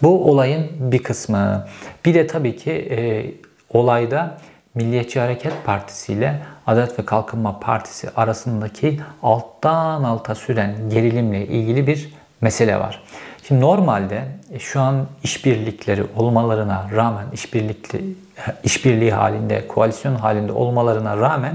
Bu 0.03 0.31
olayın 0.31 0.67
bir 0.81 1.03
kısmı. 1.03 1.67
Bir 2.05 2.15
de 2.15 2.27
tabii 2.27 2.57
ki 2.57 2.73
e, 2.73 3.27
olayda 3.79 4.38
Milliyetçi 4.75 5.21
Hareket 5.21 5.53
Partisi 5.65 6.12
ile 6.12 6.43
Adalet 6.67 6.99
ve 6.99 7.05
Kalkınma 7.05 7.61
Partisi 7.61 8.11
arasındaki 8.17 9.00
alttan 9.23 10.05
alta 10.05 10.35
süren 10.35 10.77
gerilimle 10.91 11.47
ilgili 11.47 11.87
bir 11.87 12.12
mesele 12.41 12.81
var. 12.81 13.03
Şimdi 13.49 13.61
normalde 13.61 14.25
e, 14.52 14.59
şu 14.59 14.81
an 14.81 15.07
işbirlikleri 15.23 16.05
olmalarına 16.17 16.87
rağmen 16.97 17.25
işbirlikli 17.33 18.14
işbirliği 18.64 19.12
halinde, 19.12 19.69
koalisyon 19.69 20.14
halinde 20.14 20.52
olmalarına 20.52 21.17
rağmen 21.17 21.55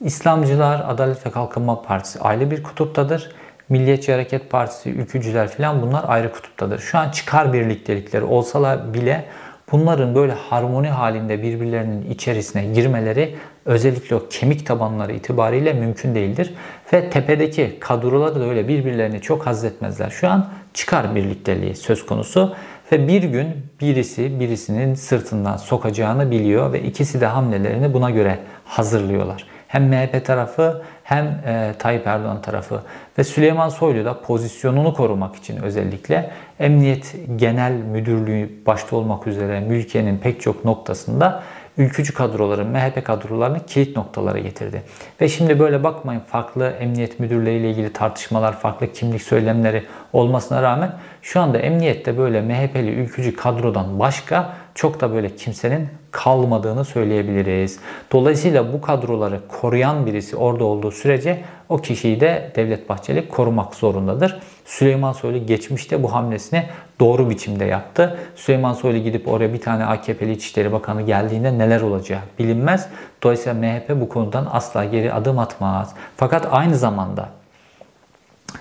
İslamcılar 0.00 0.84
Adalet 0.88 1.26
ve 1.26 1.30
Kalkınma 1.30 1.82
Partisi 1.82 2.20
ayrı 2.20 2.50
bir 2.50 2.62
kutuptadır. 2.62 3.32
Milliyetçi 3.68 4.12
Hareket 4.12 4.50
Partisi, 4.50 4.90
ülkücüler 4.90 5.48
falan 5.48 5.82
bunlar 5.82 6.04
ayrı 6.08 6.32
kutuptadır. 6.32 6.78
Şu 6.78 6.98
an 6.98 7.10
çıkar 7.10 7.52
birliktelikleri 7.52 8.24
olsalar 8.24 8.94
bile 8.94 9.24
bunların 9.72 10.14
böyle 10.14 10.32
harmoni 10.32 10.88
halinde 10.88 11.42
birbirlerinin 11.42 12.10
içerisine 12.10 12.64
girmeleri 12.64 13.34
özellikle 13.64 14.16
o 14.16 14.22
kemik 14.30 14.66
tabanları 14.66 15.12
itibariyle 15.12 15.72
mümkün 15.72 16.14
değildir. 16.14 16.54
Ve 16.92 17.10
tepedeki 17.10 17.76
kadroları 17.80 18.40
da 18.40 18.44
öyle 18.44 18.68
birbirlerini 18.68 19.20
çok 19.20 19.46
hazretmezler. 19.46 20.10
Şu 20.10 20.28
an 20.28 20.50
çıkar 20.74 21.14
birlikteliği 21.14 21.74
söz 21.74 22.06
konusu 22.06 22.54
ve 22.92 23.08
bir 23.08 23.22
gün 23.22 23.46
birisi 23.80 24.40
birisinin 24.40 24.94
sırtından 24.94 25.56
sokacağını 25.56 26.30
biliyor 26.30 26.72
ve 26.72 26.82
ikisi 26.82 27.20
de 27.20 27.26
hamlelerini 27.26 27.94
buna 27.94 28.10
göre 28.10 28.38
hazırlıyorlar. 28.64 29.44
Hem 29.68 29.88
MHP 29.88 30.24
tarafı 30.24 30.82
hem 31.02 31.24
e, 31.24 31.74
Tayyip 31.78 32.06
Erdoğan 32.06 32.42
tarafı 32.42 32.82
ve 33.18 33.24
Süleyman 33.24 33.68
Soylu 33.68 34.04
da 34.04 34.20
pozisyonunu 34.22 34.94
korumak 34.94 35.36
için 35.36 35.62
özellikle 35.62 36.30
Emniyet 36.60 37.16
Genel 37.36 37.72
Müdürlüğü 37.72 38.50
başta 38.66 38.96
olmak 38.96 39.26
üzere 39.26 39.64
ülkenin 39.68 40.18
pek 40.18 40.40
çok 40.40 40.64
noktasında 40.64 41.42
ülkücü 41.78 42.14
kadroların, 42.14 42.66
MHP 42.66 43.04
kadrolarını 43.04 43.66
kilit 43.66 43.96
noktalara 43.96 44.38
getirdi. 44.38 44.82
Ve 45.20 45.28
şimdi 45.28 45.58
böyle 45.58 45.84
bakmayın 45.84 46.20
farklı 46.20 46.68
emniyet 46.68 47.20
müdürleriyle 47.20 47.70
ilgili 47.70 47.92
tartışmalar, 47.92 48.52
farklı 48.52 48.92
kimlik 48.92 49.22
söylemleri 49.22 49.84
olmasına 50.12 50.62
rağmen 50.62 50.92
şu 51.22 51.40
anda 51.40 51.58
emniyette 51.58 52.18
böyle 52.18 52.40
MHP'li 52.40 52.90
ülkücü 52.90 53.36
kadrodan 53.36 53.98
başka 53.98 54.54
çok 54.78 55.00
da 55.00 55.12
böyle 55.12 55.36
kimsenin 55.36 55.88
kalmadığını 56.10 56.84
söyleyebiliriz. 56.84 57.78
Dolayısıyla 58.12 58.72
bu 58.72 58.80
kadroları 58.80 59.40
koruyan 59.48 60.06
birisi 60.06 60.36
orada 60.36 60.64
olduğu 60.64 60.90
sürece 60.90 61.44
o 61.68 61.78
kişiyi 61.78 62.20
de 62.20 62.52
Devlet 62.56 62.88
Bahçeli 62.88 63.28
korumak 63.28 63.74
zorundadır. 63.74 64.40
Süleyman 64.64 65.12
Soylu 65.12 65.46
geçmişte 65.46 66.02
bu 66.02 66.12
hamlesini 66.12 66.66
doğru 67.00 67.30
biçimde 67.30 67.64
yaptı. 67.64 68.18
Süleyman 68.36 68.72
Soylu 68.72 68.98
gidip 68.98 69.28
oraya 69.28 69.52
bir 69.52 69.60
tane 69.60 69.84
AKP'li 69.84 70.32
İçişleri 70.32 70.72
Bakanı 70.72 71.02
geldiğinde 71.02 71.58
neler 71.58 71.80
olacağı 71.80 72.20
bilinmez. 72.38 72.88
Dolayısıyla 73.22 73.54
MHP 73.54 74.00
bu 74.00 74.08
konudan 74.08 74.48
asla 74.50 74.84
geri 74.84 75.12
adım 75.12 75.38
atmaz. 75.38 75.94
Fakat 76.16 76.48
aynı 76.50 76.76
zamanda 76.76 77.28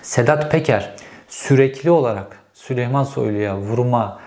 Sedat 0.01 0.51
Peker 0.51 0.95
sürekli 1.27 1.91
olarak 1.91 2.39
Süleyman 2.53 3.03
Soylu'ya 3.03 3.57
vurma 3.57 4.26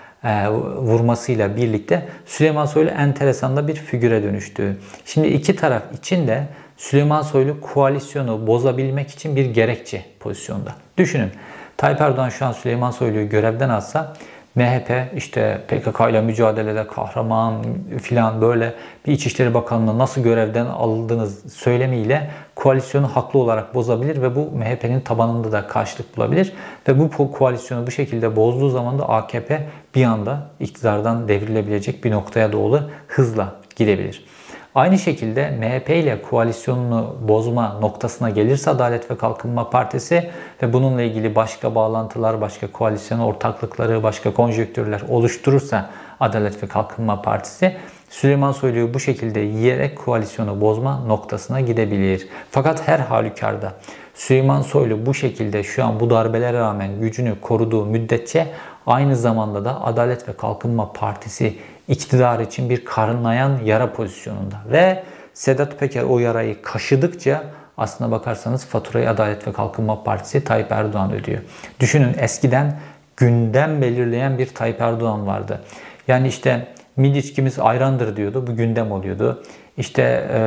vurmasıyla 0.76 1.56
birlikte 1.56 2.08
Süleyman 2.26 2.66
Soylu 2.66 2.90
enteresan 2.90 3.56
da 3.56 3.68
bir 3.68 3.74
figüre 3.74 4.22
dönüştü. 4.22 4.76
Şimdi 5.04 5.28
iki 5.28 5.56
taraf 5.56 5.82
için 5.98 6.26
de 6.26 6.44
Süleyman 6.76 7.22
Soylu 7.22 7.60
koalisyonu 7.60 8.46
bozabilmek 8.46 9.10
için 9.10 9.36
bir 9.36 9.44
gerekçe 9.44 10.04
pozisyonda. 10.20 10.74
Düşünün 10.96 11.30
Tayyip 11.76 12.00
Erdoğan 12.00 12.28
şu 12.28 12.46
an 12.46 12.52
Süleyman 12.52 12.90
Soylu'yu 12.90 13.28
görevden 13.28 13.68
alsa 13.68 14.16
MHP 14.54 15.16
işte 15.16 15.60
PKK 15.68 16.00
ile 16.10 16.20
mücadelede 16.20 16.86
kahraman 16.86 17.64
filan 18.02 18.40
böyle 18.40 18.74
bir 19.06 19.12
İçişleri 19.12 19.54
Bakanlığı 19.54 19.98
nasıl 19.98 20.22
görevden 20.22 20.66
alındığınız 20.66 21.52
söylemiyle 21.52 22.30
koalisyonu 22.54 23.08
haklı 23.08 23.38
olarak 23.38 23.74
bozabilir 23.74 24.22
ve 24.22 24.36
bu 24.36 24.50
MHP'nin 24.50 25.00
tabanında 25.00 25.52
da 25.52 25.66
karşılık 25.66 26.16
bulabilir. 26.16 26.52
Ve 26.88 26.98
bu 26.98 27.32
koalisyonu 27.32 27.86
bu 27.86 27.90
şekilde 27.90 28.36
bozduğu 28.36 28.70
zaman 28.70 28.98
da 28.98 29.08
AKP 29.08 29.68
bir 29.94 30.04
anda 30.04 30.46
iktidardan 30.60 31.28
devrilebilecek 31.28 32.04
bir 32.04 32.10
noktaya 32.10 32.52
doğru 32.52 32.80
hızla 33.08 33.54
gidebilir. 33.76 34.24
Aynı 34.74 34.98
şekilde 34.98 35.50
MHP 35.50 35.90
ile 35.90 36.22
koalisyonunu 36.22 37.16
bozma 37.28 37.78
noktasına 37.80 38.30
gelirse 38.30 38.70
Adalet 38.70 39.10
ve 39.10 39.16
Kalkınma 39.16 39.70
Partisi 39.70 40.30
ve 40.62 40.72
bununla 40.72 41.02
ilgili 41.02 41.34
başka 41.34 41.74
bağlantılar, 41.74 42.40
başka 42.40 42.72
koalisyon 42.72 43.18
ortaklıkları, 43.18 44.02
başka 44.02 44.34
konjektürler 44.34 45.02
oluşturursa 45.08 45.90
Adalet 46.20 46.62
ve 46.62 46.66
Kalkınma 46.66 47.22
Partisi 47.22 47.76
Süleyman 48.10 48.52
Soylu'yu 48.52 48.94
bu 48.94 49.00
şekilde 49.00 49.40
yiyerek 49.40 49.98
koalisyonu 49.98 50.60
bozma 50.60 50.98
noktasına 51.06 51.60
gidebilir. 51.60 52.28
Fakat 52.50 52.88
her 52.88 52.98
halükarda 52.98 53.72
Süleyman 54.14 54.62
Soylu 54.62 55.06
bu 55.06 55.14
şekilde 55.14 55.62
şu 55.62 55.84
an 55.84 56.00
bu 56.00 56.10
darbelere 56.10 56.58
rağmen 56.58 57.00
gücünü 57.00 57.40
koruduğu 57.40 57.86
müddetçe 57.86 58.46
Aynı 58.86 59.16
zamanda 59.16 59.64
da 59.64 59.84
Adalet 59.84 60.28
ve 60.28 60.32
Kalkınma 60.32 60.92
Partisi 60.92 61.58
iktidar 61.90 62.40
için 62.40 62.70
bir 62.70 62.84
karınlayan 62.84 63.58
yara 63.64 63.92
pozisyonunda. 63.92 64.56
Ve 64.72 65.02
Sedat 65.34 65.78
Peker 65.78 66.02
o 66.02 66.18
yarayı 66.18 66.62
kaşıdıkça 66.62 67.42
aslına 67.76 68.10
bakarsanız 68.10 68.66
faturayı 68.66 69.10
Adalet 69.10 69.46
ve 69.46 69.52
Kalkınma 69.52 70.04
Partisi 70.04 70.44
Tayyip 70.44 70.72
Erdoğan 70.72 71.12
ödüyor. 71.12 71.40
Düşünün 71.80 72.14
eskiden 72.18 72.78
gündem 73.16 73.82
belirleyen 73.82 74.38
bir 74.38 74.46
Tayyip 74.46 74.80
Erdoğan 74.80 75.26
vardı. 75.26 75.60
Yani 76.08 76.28
işte 76.28 76.66
milli 76.96 77.18
içkimiz 77.18 77.58
ayrandır 77.58 78.16
diyordu. 78.16 78.46
Bu 78.46 78.56
gündem 78.56 78.92
oluyordu. 78.92 79.42
İşte 79.76 80.02
e, 80.32 80.40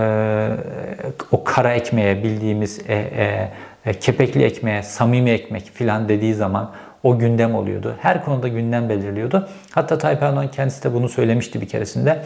o 1.32 1.44
kara 1.44 1.74
ekmeğe 1.74 2.24
bildiğimiz 2.24 2.80
e, 2.88 2.94
e, 2.96 3.52
e, 3.86 3.94
kepekli 3.94 4.44
ekmeğe, 4.44 4.84
samimi 4.84 5.30
ekmek 5.30 5.64
filan 5.74 6.10
dediği 6.10 6.34
zaman 6.34 6.72
o 7.04 7.20
gündem 7.20 7.56
oluyordu. 7.56 7.96
Her 8.00 8.26
konuda 8.26 8.48
gündem 8.48 8.90
belirliyordu. 8.90 9.50
Hatta 9.72 9.98
Tayyip 9.98 10.24
Erdoğan 10.24 10.52
kendisi 10.52 10.84
de 10.84 10.94
bunu 10.94 11.10
söylemişti 11.10 11.62
bir 11.62 11.68
keresinde. 11.68 12.24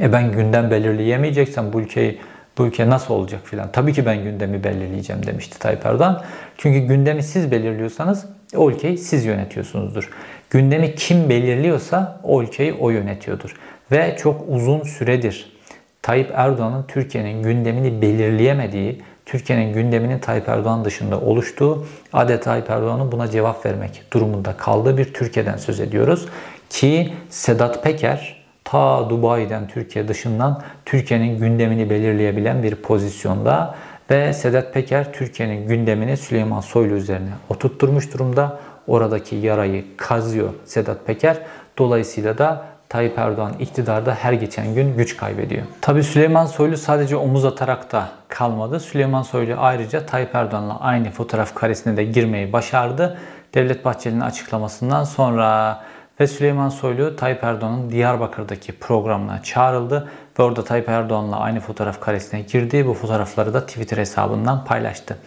E 0.00 0.12
ben 0.12 0.32
gündem 0.32 0.70
belirleyemeyeceksem 0.70 1.72
bu 1.72 1.80
ülkeyi 1.80 2.20
bu 2.58 2.66
ülke 2.66 2.90
nasıl 2.90 3.14
olacak 3.14 3.40
filan. 3.44 3.72
Tabii 3.72 3.92
ki 3.92 4.06
ben 4.06 4.24
gündemi 4.24 4.64
belirleyeceğim 4.64 5.26
demişti 5.26 5.58
Tayyip 5.58 5.86
Erdoğan. 5.86 6.22
Çünkü 6.58 6.78
gündemi 6.78 7.22
siz 7.22 7.50
belirliyorsanız 7.50 8.26
o 8.56 8.70
ülkeyi 8.70 8.98
siz 8.98 9.24
yönetiyorsunuzdur. 9.24 10.10
Gündemi 10.50 10.94
kim 10.94 11.28
belirliyorsa 11.28 12.20
o 12.22 12.42
ülkeyi 12.42 12.72
o 12.72 12.90
yönetiyordur. 12.90 13.56
Ve 13.92 14.16
çok 14.18 14.44
uzun 14.48 14.82
süredir 14.82 15.54
Tayyip 16.02 16.30
Erdoğan'ın 16.34 16.84
Türkiye'nin 16.88 17.42
gündemini 17.42 18.02
belirleyemediği, 18.02 19.02
Türkiye'nin 19.26 19.72
gündeminin 19.72 20.18
Tayyip 20.18 20.48
Erdoğan 20.48 20.84
dışında 20.84 21.20
oluştuğu, 21.20 21.86
adeta 22.12 22.44
Tayyip 22.44 22.70
Erdoğan'ın 22.70 23.12
buna 23.12 23.30
cevap 23.30 23.66
vermek 23.66 24.02
durumunda 24.12 24.56
kaldığı 24.56 24.98
bir 24.98 25.14
Türkiye'den 25.14 25.56
söz 25.56 25.80
ediyoruz. 25.80 26.28
Ki 26.70 27.14
Sedat 27.30 27.84
Peker 27.84 28.44
ta 28.64 29.10
Dubai'den 29.10 29.68
Türkiye 29.68 30.08
dışından 30.08 30.62
Türkiye'nin 30.84 31.38
gündemini 31.38 31.90
belirleyebilen 31.90 32.62
bir 32.62 32.74
pozisyonda 32.74 33.74
ve 34.10 34.32
Sedat 34.32 34.74
Peker 34.74 35.12
Türkiye'nin 35.12 35.68
gündemini 35.68 36.16
Süleyman 36.16 36.60
Soylu 36.60 36.94
üzerine 36.94 37.30
oturtturmuş 37.48 38.14
durumda. 38.14 38.58
Oradaki 38.86 39.36
yarayı 39.36 39.84
kazıyor 39.96 40.48
Sedat 40.64 41.06
Peker. 41.06 41.38
Dolayısıyla 41.78 42.38
da 42.38 42.64
Tayyip 42.94 43.18
Erdoğan 43.18 43.52
iktidarda 43.58 44.14
her 44.14 44.32
geçen 44.32 44.74
gün 44.74 44.96
güç 44.96 45.16
kaybediyor. 45.16 45.62
Tabi 45.80 46.02
Süleyman 46.02 46.46
Soylu 46.46 46.76
sadece 46.76 47.16
omuz 47.16 47.44
atarak 47.44 47.92
da 47.92 48.08
kalmadı. 48.28 48.80
Süleyman 48.80 49.22
Soylu 49.22 49.54
ayrıca 49.58 50.06
Tayyip 50.06 50.34
Erdoğan'la 50.34 50.80
aynı 50.80 51.10
fotoğraf 51.10 51.54
karesine 51.54 51.96
de 51.96 52.04
girmeyi 52.04 52.52
başardı. 52.52 53.18
Devlet 53.54 53.84
Bahçeli'nin 53.84 54.20
açıklamasından 54.20 55.04
sonra 55.04 55.80
ve 56.20 56.26
Süleyman 56.26 56.68
Soylu 56.68 57.16
Tayyip 57.16 57.44
Erdoğan'ın 57.44 57.90
Diyarbakır'daki 57.90 58.72
programına 58.72 59.42
çağrıldı 59.42 60.08
ve 60.38 60.42
orada 60.42 60.64
Tayyip 60.64 60.88
Erdoğan'la 60.88 61.40
aynı 61.40 61.60
fotoğraf 61.60 62.00
karesine 62.00 62.40
girdi. 62.40 62.86
Bu 62.86 62.94
fotoğrafları 62.94 63.54
da 63.54 63.66
Twitter 63.66 63.98
hesabından 63.98 64.64
paylaştı. 64.64 65.18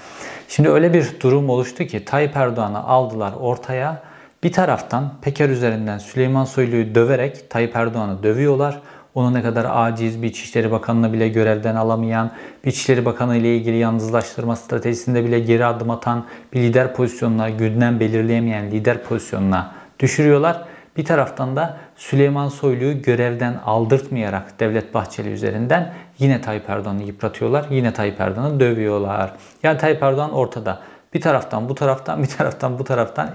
Şimdi 0.48 0.70
öyle 0.70 0.94
bir 0.94 1.20
durum 1.22 1.50
oluştu 1.50 1.84
ki 1.84 2.06
Tayyip 2.06 2.38
Erdoğan'ı 2.38 2.84
aldılar 2.84 3.34
ortaya. 3.40 4.07
Bir 4.44 4.52
taraftan 4.52 5.14
Peker 5.22 5.50
üzerinden 5.50 5.98
Süleyman 5.98 6.46
Soylu'yu 6.46 6.96
döverek 6.96 7.50
Tayyip 7.50 7.76
Erdoğan'ı 7.76 8.24
dövüyorlar. 8.24 8.80
Onu 9.16 9.34
ne 9.34 9.42
kadar 9.42 9.68
aciz 9.70 10.22
bir 10.22 10.28
İçişleri 10.28 10.72
Bakanı'nı 10.72 11.14
bile 11.14 11.30
görevden 11.30 11.76
alamayan, 11.76 12.32
bir 12.66 12.72
İçişleri 12.72 13.06
Bakanı 13.06 13.38
ile 13.38 13.58
ilgili 13.58 13.78
yalnızlaştırma 13.78 14.56
stratejisinde 14.56 15.26
bile 15.26 15.40
geri 15.40 15.66
adım 15.66 15.90
atan 15.90 16.26
bir 16.54 16.60
lider 16.62 16.94
pozisyonuna, 16.94 17.50
gündem 17.50 18.00
belirleyemeyen 18.00 18.72
lider 18.72 19.04
pozisyonuna 19.04 19.72
düşürüyorlar. 20.00 20.64
Bir 20.98 21.06
taraftan 21.06 21.56
da 21.56 21.78
Süleyman 21.96 22.50
Soylu'yu 22.50 23.02
görevden 23.02 23.60
aldırtmayarak 23.66 24.60
Devlet 24.60 24.94
Bahçeli 24.94 25.30
üzerinden 25.30 25.94
yine 26.20 26.42
Tayyip 26.42 26.70
Erdoğan'ı 26.70 27.04
yıpratıyorlar. 27.04 27.66
Yine 27.70 27.94
Tayyip 27.94 28.22
Erdoğan'ı 28.22 28.60
dövüyorlar. 28.60 29.32
Yani 29.64 29.78
Tayyip 29.78 30.04
Erdoğan 30.04 30.34
ortada. 30.34 30.80
Bir 31.14 31.22
taraftan 31.22 31.70
bu 31.70 31.76
taraftan 31.76 32.24
bir 32.24 32.28
taraftan 32.28 32.80
bu 32.80 32.84
taraftan 32.84 33.30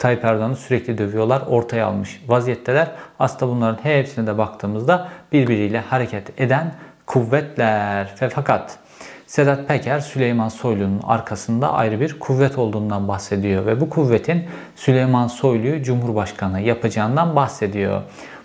Tayyip 0.00 0.24
Erdoğan'ı 0.24 0.56
sürekli 0.56 0.98
dövüyorlar. 0.98 1.42
Ortaya 1.48 1.86
almış 1.86 2.22
vaziyetteler. 2.28 2.90
Aslında 3.18 3.52
bunların 3.52 3.84
hepsine 3.84 4.26
de 4.26 4.38
baktığımızda 4.38 5.08
birbiriyle 5.32 5.80
hareket 5.80 6.40
eden 6.40 6.74
kuvvetler. 7.06 8.14
Ve 8.22 8.28
fakat 8.28 8.78
Sedat 9.26 9.68
Peker 9.68 10.00
Süleyman 10.00 10.48
Soylu'nun 10.48 11.00
arkasında 11.04 11.72
ayrı 11.72 12.00
bir 12.00 12.18
kuvvet 12.18 12.58
olduğundan 12.58 13.08
bahsediyor 13.08 13.66
ve 13.66 13.80
bu 13.80 13.90
kuvvetin 13.90 14.44
Süleyman 14.76 15.26
Soylu'yu 15.26 15.82
Cumhurbaşkanı 15.82 16.60
yapacağından 16.60 17.36
bahsediyor. 17.36 18.02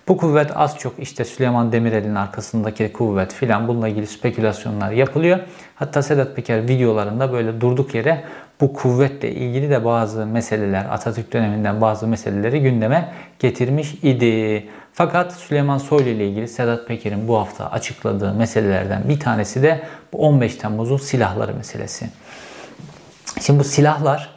Bu 0.08 0.18
kuvvet 0.18 0.52
az 0.56 0.78
çok 0.80 1.00
işte 1.00 1.26
Süleyman 1.26 1.72
Demirel'in 1.72 2.16
arkasındaki 2.16 2.94
kuvvet 2.94 3.34
filan 3.34 3.68
bununla 3.68 3.88
ilgili 3.88 4.08
spekülasyonlar 4.08 4.92
yapılıyor. 4.92 5.40
Hatta 5.76 6.02
Sedat 6.02 6.36
Peker 6.36 6.68
videolarında 6.68 7.32
böyle 7.32 7.62
durduk 7.62 7.96
yere 7.96 8.24
bu 8.62 8.74
kuvvetle 8.74 9.32
ilgili 9.32 9.70
de 9.70 9.86
bazı 9.86 10.26
meseleler, 10.26 10.86
Atatürk 10.92 11.34
döneminden 11.34 11.82
bazı 11.82 12.08
meseleleri 12.08 12.62
gündeme 12.62 13.14
getirmiş 13.40 13.94
idi. 13.94 14.68
Fakat 14.94 15.34
Süleyman 15.34 15.78
Soylu 15.78 16.10
ile 16.10 16.28
ilgili 16.28 16.48
Sedat 16.48 16.88
Peker'in 16.88 17.28
bu 17.28 17.38
hafta 17.38 17.72
açıkladığı 17.72 18.34
meselelerden 18.34 19.10
bir 19.10 19.20
tanesi 19.20 19.64
de 19.64 19.84
bu 20.14 20.18
15 20.18 20.56
Temmuz'un 20.56 20.98
silahları 20.98 21.54
meselesi. 21.54 22.10
Şimdi 23.42 23.60
bu 23.60 23.64
silahlar 23.64 24.30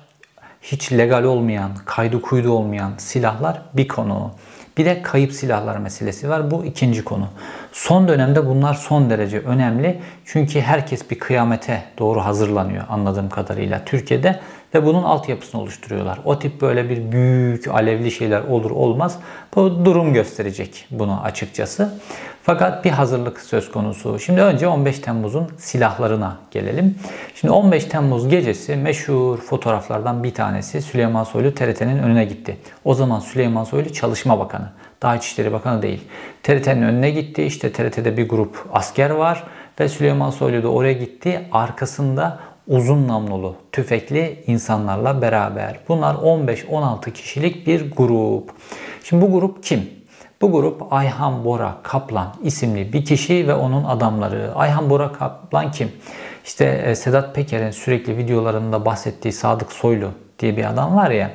hiç 0.63 0.93
legal 0.93 1.25
olmayan, 1.25 1.71
kaydı 1.85 2.23
kuydu 2.23 2.51
olmayan 2.51 2.93
silahlar 2.99 3.63
bir 3.75 3.89
konu. 3.89 4.31
Bir 4.79 4.85
de 4.85 5.03
kayıp 5.03 5.33
silahlar 5.33 5.77
meselesi 5.77 6.29
var. 6.29 6.51
Bu 6.51 6.65
ikinci 6.65 7.05
konu. 7.05 7.29
Son 7.73 8.09
dönemde 8.09 8.47
bunlar 8.47 8.75
son 8.75 9.11
derece 9.11 9.41
önemli. 9.41 10.01
Çünkü 10.25 10.61
herkes 10.61 11.11
bir 11.11 11.19
kıyamete 11.19 11.83
doğru 11.99 12.21
hazırlanıyor 12.21 12.85
anladığım 12.89 13.29
kadarıyla 13.29 13.85
Türkiye'de 13.85 14.41
ve 14.75 14.87
bunun 14.87 15.03
altyapısını 15.03 15.61
oluşturuyorlar. 15.61 16.19
O 16.25 16.39
tip 16.39 16.61
böyle 16.61 16.91
bir 16.91 17.13
büyük 17.13 17.69
alevli 17.69 18.11
şeyler 18.11 18.41
olur 18.41 18.71
olmaz. 18.71 19.19
Bu 19.55 19.85
durum 19.85 20.15
gösterecek 20.15 20.87
bunu 20.91 21.23
açıkçası. 21.23 21.95
Fakat 22.49 22.85
bir 22.85 22.91
hazırlık 22.91 23.41
söz 23.41 23.73
konusu. 23.73 24.19
Şimdi 24.19 24.41
önce 24.41 24.69
15 24.69 24.99
Temmuz'un 24.99 25.49
silahlarına 25.59 26.37
gelelim. 26.51 26.95
Şimdi 27.35 27.53
15 27.53 27.85
Temmuz 27.85 28.29
gecesi 28.29 28.77
meşhur 28.77 29.39
fotoğraflardan 29.39 30.25
bir 30.25 30.35
tanesi 30.35 30.83
Süleyman 30.83 31.25
Soylu 31.25 31.55
TRT'nin 31.55 31.99
önüne 31.99 32.25
gitti. 32.25 32.57
O 32.85 32.95
zaman 32.95 33.21
Süleyman 33.21 33.65
Soylu 33.65 33.93
Çalışma 33.93 34.39
Bakanı. 34.39 34.71
Daha 35.03 35.17
İçişleri 35.17 35.53
Bakanı 35.53 35.83
değil. 35.83 36.01
TRT'nin 36.43 36.83
önüne 36.83 37.11
gitti. 37.11 37.43
İşte 37.43 37.73
TRT'de 37.73 38.17
bir 38.17 38.29
grup 38.29 38.67
asker 38.73 39.11
var 39.11 39.45
ve 39.81 39.89
Süleyman 39.89 40.31
Soylu 40.31 40.63
da 40.63 40.69
oraya 40.69 40.93
gitti. 40.93 41.49
Arkasında 41.53 42.39
uzun 42.67 43.09
namlulu 43.09 43.55
tüfekli 43.73 44.45
insanlarla 44.47 45.23
beraber. 45.23 45.79
Bunlar 45.89 46.15
15-16 46.15 47.13
kişilik 47.13 47.67
bir 47.67 47.91
grup. 47.91 48.51
Şimdi 49.05 49.23
bu 49.23 49.33
grup 49.33 49.63
kim? 49.63 49.99
Bu 50.41 50.53
grup 50.53 50.93
Ayhan 50.93 51.45
Bora 51.45 51.77
Kaplan 51.83 52.35
isimli 52.43 52.93
bir 52.93 53.05
kişi 53.05 53.49
ve 53.49 53.55
onun 53.55 53.85
adamları. 53.85 54.53
Ayhan 54.55 54.91
Bora 54.91 55.13
Kaplan 55.13 55.71
kim? 55.71 55.93
İşte 56.45 56.65
e, 56.65 56.95
Sedat 56.95 57.35
Peker'in 57.35 57.71
sürekli 57.71 58.17
videolarında 58.17 58.85
bahsettiği 58.85 59.33
Sadık 59.33 59.73
Soylu 59.73 60.11
diye 60.39 60.57
bir 60.57 60.65
adam 60.65 60.97
var 60.97 61.11
ya. 61.11 61.31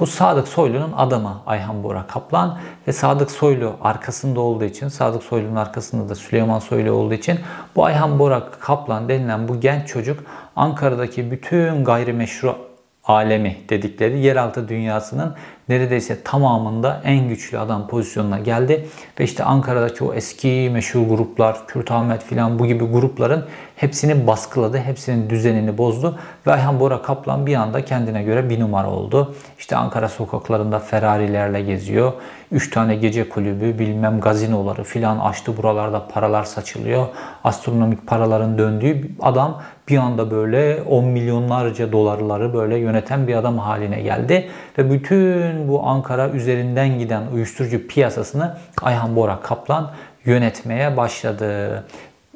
Bu 0.00 0.06
Sadık 0.06 0.48
Soylu'nun 0.48 0.92
adamı 0.92 1.42
Ayhan 1.46 1.84
Bora 1.84 2.06
Kaplan 2.06 2.58
ve 2.88 2.92
Sadık 2.92 3.30
Soylu 3.30 3.76
arkasında 3.82 4.40
olduğu 4.40 4.64
için, 4.64 4.88
Sadık 4.88 5.22
Soylu'nun 5.22 5.56
arkasında 5.56 6.08
da 6.08 6.14
Süleyman 6.14 6.58
Soylu 6.58 6.92
olduğu 6.92 7.14
için 7.14 7.38
bu 7.76 7.84
Ayhan 7.84 8.18
Bora 8.18 8.50
Kaplan 8.60 9.08
denilen 9.08 9.48
bu 9.48 9.60
genç 9.60 9.88
çocuk 9.88 10.24
Ankara'daki 10.56 11.30
bütün 11.30 11.84
gayrimeşru 11.84 12.56
alemi 13.04 13.56
dedikleri 13.68 14.18
yeraltı 14.18 14.68
dünyasının 14.68 15.34
neredeyse 15.68 16.22
tamamında 16.22 17.00
en 17.04 17.28
güçlü 17.28 17.58
adam 17.58 17.88
pozisyonuna 17.88 18.38
geldi. 18.38 18.88
Ve 19.20 19.24
işte 19.24 19.44
Ankara'daki 19.44 20.04
o 20.04 20.14
eski 20.14 20.70
meşhur 20.72 21.08
gruplar, 21.08 21.66
Kürt 21.66 21.90
Ahmet 21.90 22.24
filan 22.24 22.58
bu 22.58 22.66
gibi 22.66 22.84
grupların 22.84 23.44
hepsini 23.76 24.26
baskıladı. 24.26 24.78
Hepsinin 24.78 25.30
düzenini 25.30 25.78
bozdu. 25.78 26.18
Ve 26.46 26.52
Ayhan 26.52 26.80
Bora 26.80 27.02
Kaplan 27.02 27.46
bir 27.46 27.54
anda 27.54 27.84
kendine 27.84 28.22
göre 28.22 28.50
bir 28.50 28.60
numara 28.60 28.90
oldu. 28.90 29.34
İşte 29.58 29.76
Ankara 29.76 30.08
sokaklarında 30.08 30.78
Ferrari'lerle 30.78 31.62
geziyor. 31.62 32.12
Üç 32.52 32.70
tane 32.70 32.96
gece 32.96 33.28
kulübü, 33.28 33.78
bilmem 33.78 34.20
gazinoları 34.20 34.84
filan 34.84 35.18
açtı. 35.18 35.56
Buralarda 35.56 36.08
paralar 36.08 36.44
saçılıyor. 36.44 37.06
Astronomik 37.44 38.06
paraların 38.06 38.58
döndüğü 38.58 39.10
adam 39.22 39.62
bir 39.88 39.98
anda 39.98 40.30
böyle 40.30 40.82
10 40.82 41.04
milyonlarca 41.04 41.92
dolarları 41.92 42.54
böyle 42.54 42.76
yöneten 42.76 43.28
bir 43.28 43.34
adam 43.34 43.58
haline 43.58 44.00
geldi. 44.00 44.48
Ve 44.78 44.90
bütün 44.90 45.68
bu 45.68 45.86
Ankara 45.86 46.28
üzerinden 46.28 46.98
giden 46.98 47.22
uyuşturucu 47.34 47.86
piyasasını 47.86 48.56
Ayhan 48.82 49.16
Bora 49.16 49.40
Kaplan 49.40 49.90
yönetmeye 50.24 50.96
başladı. 50.96 51.84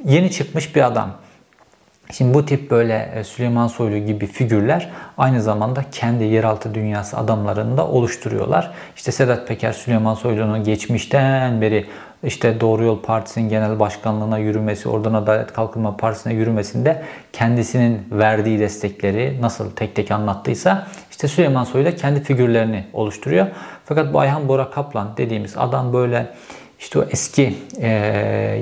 Yeni 0.05 0.31
çıkmış 0.31 0.77
bir 0.77 0.87
adam. 0.87 1.11
Şimdi 2.13 2.35
bu 2.35 2.47
tip 2.47 2.71
böyle 2.71 3.13
e, 3.15 3.25
Süleyman 3.25 3.67
Soylu 3.67 3.99
gibi 3.99 4.27
figürler 4.27 4.91
aynı 5.19 5.43
zamanda 5.43 5.85
kendi 5.93 6.25
yeraltı 6.25 6.75
dünyası 6.75 7.17
adamlarını 7.17 7.77
da 7.77 7.87
oluşturuyorlar. 7.87 8.71
İşte 8.97 9.13
Sedat 9.13 9.49
Peker 9.49 9.73
Süleyman 9.73 10.15
Soylu'nun 10.15 10.65
geçmişten 10.65 11.61
beri 11.61 11.87
işte 12.25 12.61
Doğru 12.61 12.85
Yol 12.85 13.03
Partisi'nin 13.03 13.49
genel 13.49 13.81
başkanlığına 13.81 14.39
yürümesi, 14.39 14.89
oradan 14.89 15.15
Adalet 15.15 15.53
Kalkınma 15.53 15.97
Partisi'ne 15.97 16.35
yürümesinde 16.35 17.03
kendisinin 17.33 18.09
verdiği 18.11 18.59
destekleri 18.59 19.39
nasıl 19.41 19.71
tek 19.71 19.95
tek 19.95 20.11
anlattıysa 20.11 20.87
işte 21.11 21.29
Süleyman 21.29 21.65
Soylu 21.65 21.87
da 21.87 21.97
kendi 21.97 22.23
figürlerini 22.23 22.85
oluşturuyor. 22.93 23.47
Fakat 23.85 24.13
bu 24.13 24.21
Ayhan 24.21 24.49
Bora 24.49 24.71
Kaplan 24.71 25.17
dediğimiz 25.17 25.57
adam 25.57 25.93
böyle 25.93 26.27
işte 26.81 26.99
o 26.99 27.05
eski 27.11 27.55
e, 27.81 27.89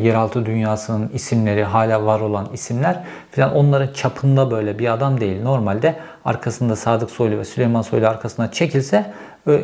yeraltı 0.02 0.46
dünyasının 0.46 1.11
isimleri 1.14 1.64
hala 1.64 2.07
var 2.07 2.20
olan 2.20 2.48
isimler 2.52 3.04
falan 3.31 3.54
onların 3.54 3.92
çapında 3.92 4.50
böyle 4.50 4.78
bir 4.78 4.92
adam 4.92 5.20
değil. 5.20 5.42
Normalde 5.42 5.94
arkasında 6.24 6.76
Sadık 6.76 7.11
Soylu 7.11 7.38
ve 7.38 7.44
Süleyman 7.44 7.83
Soylu 7.83 8.09
arkasına 8.09 8.52
çekilse 8.52 9.12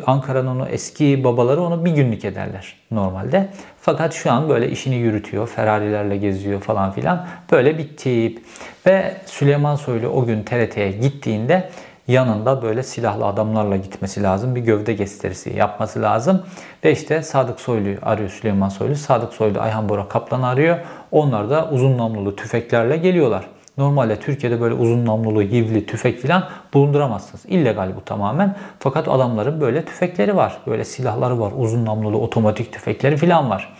Ankara'nın 0.05 0.59
o 0.59 0.65
eski 0.65 1.23
babaları 1.23 1.61
onu 1.61 1.85
bir 1.85 1.91
günlük 1.91 2.25
ederler 2.25 2.75
normalde. 2.91 3.49
Fakat 3.81 4.13
şu 4.13 4.31
an 4.31 4.49
böyle 4.49 4.69
işini 4.69 4.95
yürütüyor. 4.95 5.47
Ferrari'lerle 5.47 6.17
geziyor 6.17 6.61
falan 6.61 6.91
filan. 6.91 7.27
Böyle 7.51 7.77
bir 7.77 7.97
tip. 7.97 8.41
Ve 8.85 9.13
Süleyman 9.25 9.75
Soylu 9.75 10.07
o 10.07 10.25
gün 10.25 10.43
TRT'ye 10.43 10.91
gittiğinde 10.91 11.69
yanında 12.07 12.61
böyle 12.61 12.83
silahlı 12.83 13.25
adamlarla 13.25 13.75
gitmesi 13.75 14.23
lazım. 14.23 14.55
Bir 14.55 14.61
gövde 14.61 14.93
gösterisi 14.93 15.49
yapması 15.49 16.01
lazım. 16.01 16.43
Ve 16.83 16.91
işte 16.91 17.21
Sadık 17.21 17.59
Soylu 17.59 17.89
arıyor 18.01 18.29
Süleyman 18.29 18.69
Soylu. 18.69 18.95
Sadık 18.95 19.33
Soylu 19.33 19.59
Ayhan 19.59 19.89
Bora 19.89 20.07
Kaplan 20.07 20.41
arıyor. 20.41 20.77
Onlar 21.11 21.49
da 21.49 21.69
uzun 21.71 21.97
namlulu 21.97 22.35
tüfeklerle 22.35 22.97
geliyorlar. 22.97 23.45
Normalde 23.77 24.19
Türkiye'de 24.19 24.61
böyle 24.61 24.73
uzun 24.73 25.05
namlulu, 25.05 25.41
hivli, 25.41 25.85
tüfek 25.85 26.19
filan 26.19 26.43
bulunduramazsınız. 26.73 27.45
İllegal 27.45 27.95
bu 27.95 28.05
tamamen. 28.05 28.55
Fakat 28.79 29.07
adamların 29.07 29.61
böyle 29.61 29.85
tüfekleri 29.85 30.35
var. 30.35 30.57
Böyle 30.67 30.85
silahları 30.85 31.39
var. 31.39 31.51
Uzun 31.57 31.85
namlulu 31.85 32.17
otomatik 32.17 32.73
tüfekleri 32.73 33.17
filan 33.17 33.49
var. 33.49 33.73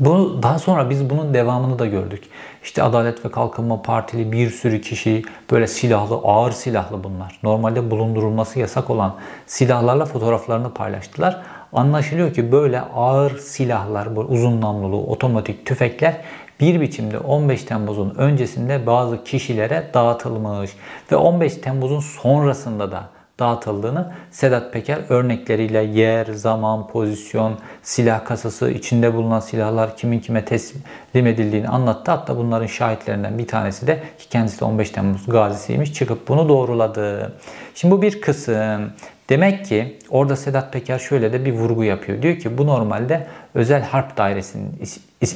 Bunu 0.00 0.42
daha 0.42 0.58
sonra 0.58 0.90
biz 0.90 1.10
bunun 1.10 1.34
devamını 1.34 1.78
da 1.78 1.86
gördük. 1.86 2.24
İşte 2.62 2.82
Adalet 2.82 3.24
ve 3.24 3.30
Kalkınma 3.30 3.82
Partili 3.82 4.32
bir 4.32 4.50
sürü 4.50 4.80
kişi 4.80 5.22
böyle 5.50 5.66
silahlı, 5.66 6.14
ağır 6.14 6.52
silahlı 6.52 7.04
bunlar. 7.04 7.38
Normalde 7.42 7.90
bulundurulması 7.90 8.58
yasak 8.58 8.90
olan 8.90 9.14
silahlarla 9.46 10.04
fotoğraflarını 10.04 10.74
paylaştılar. 10.74 11.42
Anlaşılıyor 11.72 12.34
ki 12.34 12.52
böyle 12.52 12.80
ağır 12.80 13.38
silahlar, 13.38 14.16
böyle 14.16 14.28
uzun 14.28 14.60
namlulu 14.60 15.06
otomatik 15.06 15.66
tüfekler 15.66 16.20
bir 16.60 16.80
biçimde 16.80 17.18
15 17.18 17.64
Temmuz'un 17.64 18.14
öncesinde 18.14 18.86
bazı 18.86 19.24
kişilere 19.24 19.90
dağıtılmış 19.94 20.70
ve 21.12 21.16
15 21.16 21.54
Temmuz'un 21.54 22.00
sonrasında 22.00 22.92
da 22.92 23.08
dağıtıldığını 23.38 24.12
Sedat 24.30 24.72
Peker 24.72 24.98
örnekleriyle 25.08 25.82
yer, 25.82 26.26
zaman, 26.26 26.88
pozisyon, 26.88 27.58
silah 27.82 28.24
kasası, 28.24 28.70
içinde 28.70 29.14
bulunan 29.14 29.40
silahlar 29.40 29.96
kimin 29.96 30.20
kime 30.20 30.44
teslim 30.44 31.26
edildiğini 31.26 31.68
anlattı. 31.68 32.10
Hatta 32.10 32.36
bunların 32.36 32.66
şahitlerinden 32.66 33.38
bir 33.38 33.46
tanesi 33.46 33.86
de 33.86 34.02
ki 34.18 34.28
kendisi 34.28 34.60
de 34.60 34.64
15 34.64 34.90
Temmuz 34.90 35.26
gazisiymiş 35.26 35.94
çıkıp 35.94 36.28
bunu 36.28 36.48
doğruladı. 36.48 37.32
Şimdi 37.74 37.94
bu 37.94 38.02
bir 38.02 38.20
kısım. 38.20 38.92
Demek 39.28 39.66
ki 39.66 39.98
orada 40.10 40.36
Sedat 40.36 40.72
Peker 40.72 40.98
şöyle 40.98 41.32
de 41.32 41.44
bir 41.44 41.52
vurgu 41.52 41.84
yapıyor. 41.84 42.22
Diyor 42.22 42.38
ki 42.38 42.58
bu 42.58 42.66
normalde 42.66 43.26
özel 43.54 43.82
harp 43.82 44.16
dairesinin 44.16 44.80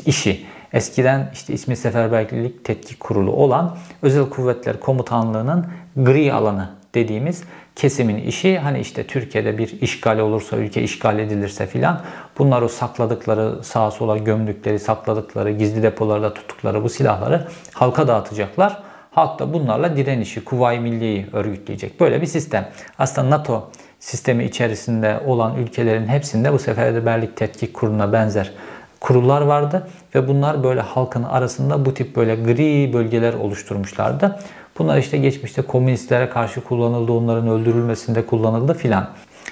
işi. 0.07 0.47
Eskiden 0.73 1.31
işte 1.33 1.53
ismi 1.53 1.77
Seferberlik 1.77 2.65
Tetkik 2.65 3.01
Kurulu 3.01 3.33
olan 3.33 3.77
Özel 4.03 4.29
Kuvvetler 4.29 4.81
Komutanlığı'nın 4.81 5.67
gri 5.97 6.33
alanı 6.33 6.71
dediğimiz 6.94 7.44
kesimin 7.77 8.16
işi 8.16 8.59
hani 8.59 8.81
işte 8.81 9.07
Türkiye'de 9.07 9.59
bir 9.59 9.81
işgal 9.81 10.18
olursa, 10.18 10.57
ülke 10.57 10.83
işgal 10.83 11.18
edilirse 11.18 11.66
filan 11.66 12.01
bunlar 12.38 12.62
o 12.62 12.68
sakladıkları, 12.68 13.64
sağa 13.64 13.90
sola 13.90 14.18
gömdükleri, 14.18 14.79
sakladıkları, 14.79 15.51
gizli 15.51 15.83
depolarda 15.83 16.35
tuttukları 16.35 16.85
bu 16.85 16.88
silahları 16.88 17.48
halka 17.72 18.09
dağıtacaklar. 18.09 18.83
Halk 19.11 19.38
da 19.38 19.53
bunlarla 19.53 19.96
direnişi, 19.96 20.44
Kuvayi 20.44 20.81
Milliye'yi 20.81 21.27
örgütleyecek. 21.33 22.01
Böyle 22.01 22.20
bir 22.20 22.27
sistem. 22.27 22.68
Aslında 22.98 23.31
NATO 23.31 23.70
sistemi 24.01 24.44
içerisinde 24.44 25.20
olan 25.27 25.57
ülkelerin 25.57 26.07
hepsinde 26.07 26.53
bu 26.53 26.59
Seferberlik 26.59 27.37
Tetkik 27.37 27.74
Kurulu'na 27.74 28.12
benzer 28.12 28.53
kurullar 29.01 29.40
vardı 29.40 29.88
ve 30.14 30.29
bunlar 30.29 30.64
böyle 30.64 30.81
halkın 30.81 31.22
arasında 31.22 31.85
bu 31.85 31.94
tip 31.94 32.16
böyle 32.16 32.35
gri 32.35 32.92
bölgeler 32.92 33.35
oluşturmuşlardı. 33.35 34.38
Bunlar 34.79 34.99
işte 34.99 35.19
geçmişte 35.19 35.62
komünistlere 35.62 36.29
karşı 36.29 36.61
kullanıldı, 36.61 37.12
onların 37.12 37.49
öldürülmesinde 37.49 38.27
kullanıldı 38.27 38.75
filan. 38.75 39.11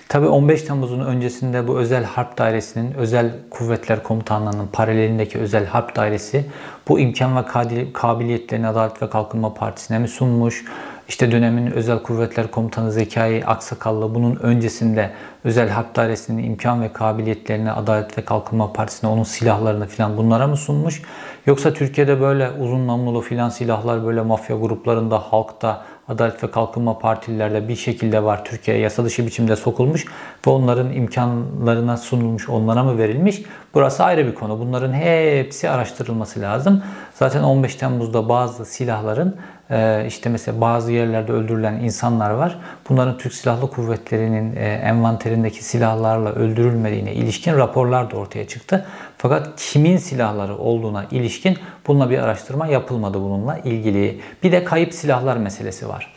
Tabi 0.08 0.26
15 0.26 0.62
Temmuz'un 0.62 1.00
öncesinde 1.00 1.68
bu 1.68 1.78
özel 1.78 2.04
harp 2.04 2.38
dairesinin, 2.38 2.94
özel 2.94 3.32
kuvvetler 3.50 4.02
komutanlığının 4.02 4.66
paralelindeki 4.72 5.38
özel 5.38 5.66
harp 5.66 5.96
dairesi 5.96 6.44
bu 6.88 7.00
imkan 7.00 7.36
ve 7.36 7.42
kabiliyetlerini 7.92 8.66
Adalet 8.66 9.02
ve 9.02 9.10
Kalkınma 9.10 9.54
Partisi'ne 9.54 9.98
mi 9.98 10.08
sunmuş? 10.08 10.64
İşte 11.08 11.32
dönemin 11.32 11.70
Özel 11.70 12.02
Kuvvetler 12.02 12.50
Komutanı 12.50 12.92
Zekai 12.92 13.44
Aksakallı 13.46 14.14
bunun 14.14 14.36
öncesinde 14.36 15.10
Özel 15.44 15.68
Harp 15.68 15.96
Dairesi'nin 15.96 16.42
imkan 16.42 16.82
ve 16.82 16.92
kabiliyetlerini 16.92 17.72
Adalet 17.72 18.18
ve 18.18 18.24
Kalkınma 18.24 18.72
Partisi'ne 18.72 19.10
onun 19.10 19.22
silahlarını 19.22 19.86
filan 19.86 20.16
bunlara 20.16 20.46
mı 20.46 20.56
sunmuş? 20.56 21.02
Yoksa 21.46 21.72
Türkiye'de 21.72 22.20
böyle 22.20 22.50
uzun 22.50 22.86
namlulu 22.86 23.20
filan 23.20 23.48
silahlar 23.48 24.06
böyle 24.06 24.20
mafya 24.20 24.56
gruplarında, 24.56 25.18
halkta, 25.18 25.84
Adalet 26.08 26.44
ve 26.44 26.50
Kalkınma 26.50 26.98
Partililerde 26.98 27.68
bir 27.68 27.76
şekilde 27.76 28.24
var. 28.24 28.44
Türkiye'ye 28.44 28.82
yasa 28.82 29.04
dışı 29.04 29.26
biçimde 29.26 29.56
sokulmuş 29.56 30.06
ve 30.46 30.50
onların 30.50 30.92
imkanlarına 30.92 31.96
sunulmuş, 31.96 32.48
onlara 32.48 32.84
mı 32.84 32.98
verilmiş? 32.98 33.42
Burası 33.74 34.04
ayrı 34.04 34.26
bir 34.26 34.34
konu. 34.34 34.58
Bunların 34.58 34.92
hepsi 34.92 35.70
araştırılması 35.70 36.40
lazım. 36.40 36.82
Zaten 37.14 37.42
15 37.42 37.74
Temmuz'da 37.74 38.28
bazı 38.28 38.64
silahların 38.64 39.36
işte 40.06 40.30
mesela 40.30 40.60
bazı 40.60 40.92
yerlerde 40.92 41.32
öldürülen 41.32 41.74
insanlar 41.74 42.30
var. 42.30 42.58
Bunların 42.88 43.18
Türk 43.18 43.32
Silahlı 43.32 43.70
Kuvvetleri'nin 43.70 44.56
e, 44.56 44.64
envanterindeki 44.64 45.64
silahlarla 45.64 46.32
öldürülmediğine 46.32 47.14
ilişkin 47.14 47.56
raporlar 47.56 48.10
da 48.10 48.16
ortaya 48.16 48.48
çıktı. 48.48 48.86
Fakat 49.18 49.48
kimin 49.56 49.96
silahları 49.96 50.56
olduğuna 50.56 51.04
ilişkin 51.10 51.58
bununla 51.86 52.10
bir 52.10 52.18
araştırma 52.18 52.66
yapılmadı 52.66 53.20
bununla 53.20 53.58
ilgili. 53.58 54.20
Bir 54.42 54.52
de 54.52 54.64
kayıp 54.64 54.94
silahlar 54.94 55.36
meselesi 55.36 55.88
var. 55.88 56.12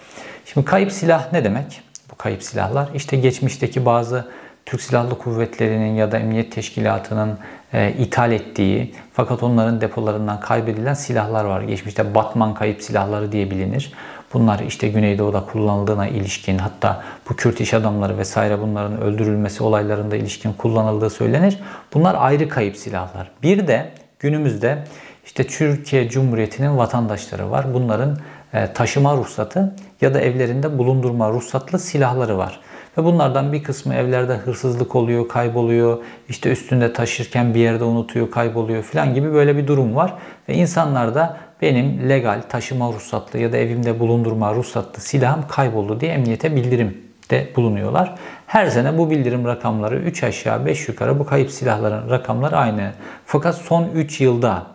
Şimdi 0.45 0.65
kayıp 0.65 0.91
silah 0.91 1.33
ne 1.33 1.43
demek? 1.43 1.81
Bu 2.11 2.15
kayıp 2.15 2.43
silahlar 2.43 2.89
işte 2.93 3.17
geçmişteki 3.17 3.85
bazı 3.85 4.25
Türk 4.69 4.81
Silahlı 4.81 5.17
Kuvvetleri'nin 5.17 5.95
ya 5.95 6.11
da 6.11 6.17
Emniyet 6.19 6.51
Teşkilatı'nın 6.51 7.37
e, 7.73 7.91
ithal 7.91 8.31
ettiği 8.31 8.93
fakat 9.13 9.43
onların 9.43 9.81
depolarından 9.81 10.39
kaybedilen 10.39 10.93
silahlar 10.93 11.45
var. 11.45 11.61
Geçmişte 11.61 12.15
Batman 12.15 12.53
kayıp 12.53 12.81
silahları 12.81 13.31
diye 13.31 13.51
bilinir. 13.51 13.93
Bunlar 14.33 14.59
işte 14.59 14.87
Güneydoğu'da 14.89 15.45
kullanıldığına 15.45 16.07
ilişkin 16.07 16.57
hatta 16.57 17.03
bu 17.29 17.35
Kürt 17.35 17.61
iş 17.61 17.73
adamları 17.73 18.17
vesaire 18.17 18.61
bunların 18.61 19.01
öldürülmesi 19.01 19.63
olaylarında 19.63 20.15
ilişkin 20.15 20.53
kullanıldığı 20.53 21.09
söylenir. 21.09 21.59
Bunlar 21.93 22.15
ayrı 22.19 22.49
kayıp 22.49 22.77
silahlar. 22.77 23.31
Bir 23.43 23.67
de 23.67 23.91
günümüzde 24.19 24.83
işte 25.25 25.47
Türkiye 25.47 26.09
Cumhuriyeti'nin 26.09 26.77
vatandaşları 26.77 27.51
var. 27.51 27.73
Bunların 27.73 28.17
e, 28.53 28.73
taşıma 28.73 29.15
ruhsatı 29.15 29.75
ya 30.01 30.13
da 30.13 30.21
evlerinde 30.21 30.77
bulundurma 30.77 31.29
ruhsatlı 31.29 31.79
silahları 31.79 32.37
var. 32.37 32.59
Ve 32.97 33.03
bunlardan 33.03 33.53
bir 33.53 33.63
kısmı 33.63 33.93
evlerde 33.93 34.33
hırsızlık 34.33 34.95
oluyor, 34.95 35.27
kayboluyor. 35.27 35.97
İşte 36.29 36.51
üstünde 36.51 36.93
taşırken 36.93 37.53
bir 37.53 37.59
yerde 37.59 37.83
unutuyor, 37.83 38.31
kayboluyor 38.31 38.83
falan 38.83 39.13
gibi 39.13 39.33
böyle 39.33 39.57
bir 39.57 39.67
durum 39.67 39.95
var. 39.95 40.13
Ve 40.49 40.53
insanlar 40.53 41.15
da 41.15 41.37
benim 41.61 42.09
legal 42.09 42.41
taşıma 42.49 42.87
ruhsatlı 42.87 43.39
ya 43.39 43.51
da 43.51 43.57
evimde 43.57 43.99
bulundurma 43.99 44.53
ruhsatlı 44.53 45.01
silahım 45.01 45.47
kayboldu 45.47 45.99
diye 45.99 46.11
emniyete 46.11 46.55
bildirim 46.55 46.97
de 47.29 47.49
bulunuyorlar. 47.55 48.15
Her 48.47 48.67
sene 48.67 48.97
bu 48.97 49.09
bildirim 49.09 49.45
rakamları 49.45 49.99
3 49.99 50.23
aşağı 50.23 50.65
5 50.65 50.87
yukarı 50.87 51.19
bu 51.19 51.25
kayıp 51.25 51.51
silahların 51.51 52.09
rakamları 52.09 52.57
aynı. 52.57 52.91
Fakat 53.25 53.55
son 53.55 53.89
3 53.95 54.21
yılda 54.21 54.67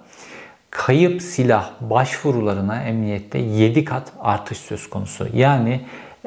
kayıp 0.71 1.23
silah 1.23 1.71
başvurularına 1.81 2.83
emniyette 2.83 3.39
7 3.39 3.85
kat 3.85 4.13
artış 4.21 4.59
söz 4.59 4.91
konusu. 4.91 5.29
Yani 5.35 5.81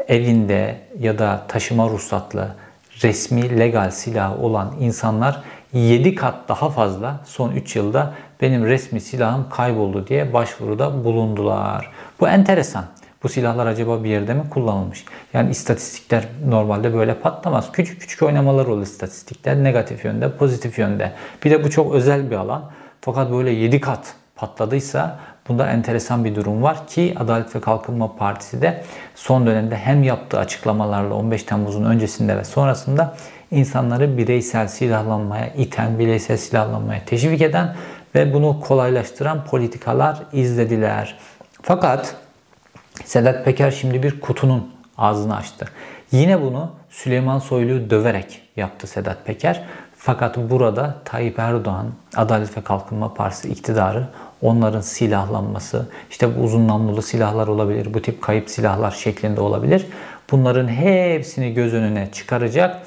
evinde 0.08 0.76
ya 1.00 1.20
da 1.20 1.44
taşıma 1.48 1.90
ruhsatlı 1.90 2.56
resmi 3.04 3.60
legal 3.60 3.92
silah 3.92 4.44
olan 4.44 4.74
insanlar 4.80 5.42
7 5.74 6.16
kat 6.16 6.36
daha 6.50 6.70
fazla 6.70 7.20
son 7.26 7.52
3 7.52 7.76
yılda 7.76 8.14
benim 8.42 8.66
resmi 8.66 9.02
silahım 9.02 9.50
kayboldu 9.50 10.08
diye 10.08 10.34
başvuruda 10.34 11.04
bulundular. 11.04 11.92
Bu 12.20 12.28
enteresan. 12.28 12.86
Bu 13.24 13.30
silahlar 13.30 13.66
acaba 13.66 14.04
bir 14.04 14.10
yerde 14.10 14.34
mi 14.34 14.50
kullanılmış? 14.50 15.06
Yani 15.34 15.52
istatistikler 15.52 16.24
normalde 16.46 16.94
böyle 16.94 17.14
patlamaz. 17.14 17.72
Küçük 17.72 18.02
küçük 18.02 18.22
oynamalar 18.22 18.66
olur 18.66 18.82
istatistikler. 18.82 19.64
Negatif 19.64 20.06
yönde, 20.06 20.38
pozitif 20.38 20.80
yönde. 20.80 21.12
Bir 21.44 21.52
de 21.52 21.64
bu 21.64 21.70
çok 21.70 21.94
özel 21.94 22.32
bir 22.32 22.36
alan. 22.36 22.72
Fakat 23.02 23.32
böyle 23.32 23.52
7 23.52 23.82
kat 23.82 24.14
patladıysa 24.36 25.20
Bunda 25.50 25.70
enteresan 25.70 26.26
bir 26.26 26.36
durum 26.36 26.64
var 26.64 26.88
ki 26.88 27.16
Adalet 27.20 27.56
ve 27.56 27.62
Kalkınma 27.62 28.16
Partisi 28.16 28.62
de 28.62 28.84
son 29.16 29.48
dönemde 29.48 29.76
hem 29.76 30.04
yaptığı 30.04 30.40
açıklamalarla 30.40 31.14
15 31.14 31.44
Temmuz'un 31.44 31.84
öncesinde 31.84 32.38
ve 32.38 32.44
sonrasında 32.44 33.16
insanları 33.52 34.18
bireysel 34.18 34.68
silahlanmaya 34.68 35.48
iten, 35.48 36.00
bireysel 36.00 36.38
silahlanmaya 36.38 37.06
teşvik 37.06 37.42
eden 37.42 37.76
ve 38.16 38.34
bunu 38.34 38.60
kolaylaştıran 38.60 39.46
politikalar 39.46 40.18
izlediler. 40.34 41.16
Fakat 41.62 42.16
Sedat 43.06 43.46
Peker 43.46 43.72
şimdi 43.72 44.04
bir 44.04 44.22
kutunun 44.22 44.72
ağzını 44.98 45.36
açtı. 45.36 45.66
Yine 46.12 46.42
bunu 46.42 46.72
Süleyman 46.98 47.40
Soylu'yu 47.40 47.90
döverek 47.90 48.42
yaptı 48.56 48.88
Sedat 48.88 49.26
Peker. 49.26 49.64
Fakat 49.98 50.38
burada 50.38 50.96
Tayyip 51.06 51.40
Erdoğan, 51.40 51.88
Adalet 52.16 52.58
ve 52.58 52.62
Kalkınma 52.62 53.14
Partisi 53.14 53.50
iktidarı 53.50 54.08
onların 54.42 54.82
silahlanması, 54.82 55.90
işte 56.10 56.38
bu 56.38 56.42
uzun 56.42 56.68
namlulu 56.68 57.02
silahlar 57.02 57.48
olabilir, 57.48 57.94
bu 57.94 58.02
tip 58.02 58.22
kayıp 58.22 58.50
silahlar 58.50 58.92
şeklinde 58.92 59.42
olabilir. 59.42 59.86
Bunların 60.32 60.68
hepsini 60.68 61.54
göz 61.54 61.74
önüne 61.74 62.10
çıkaracak 62.12 62.78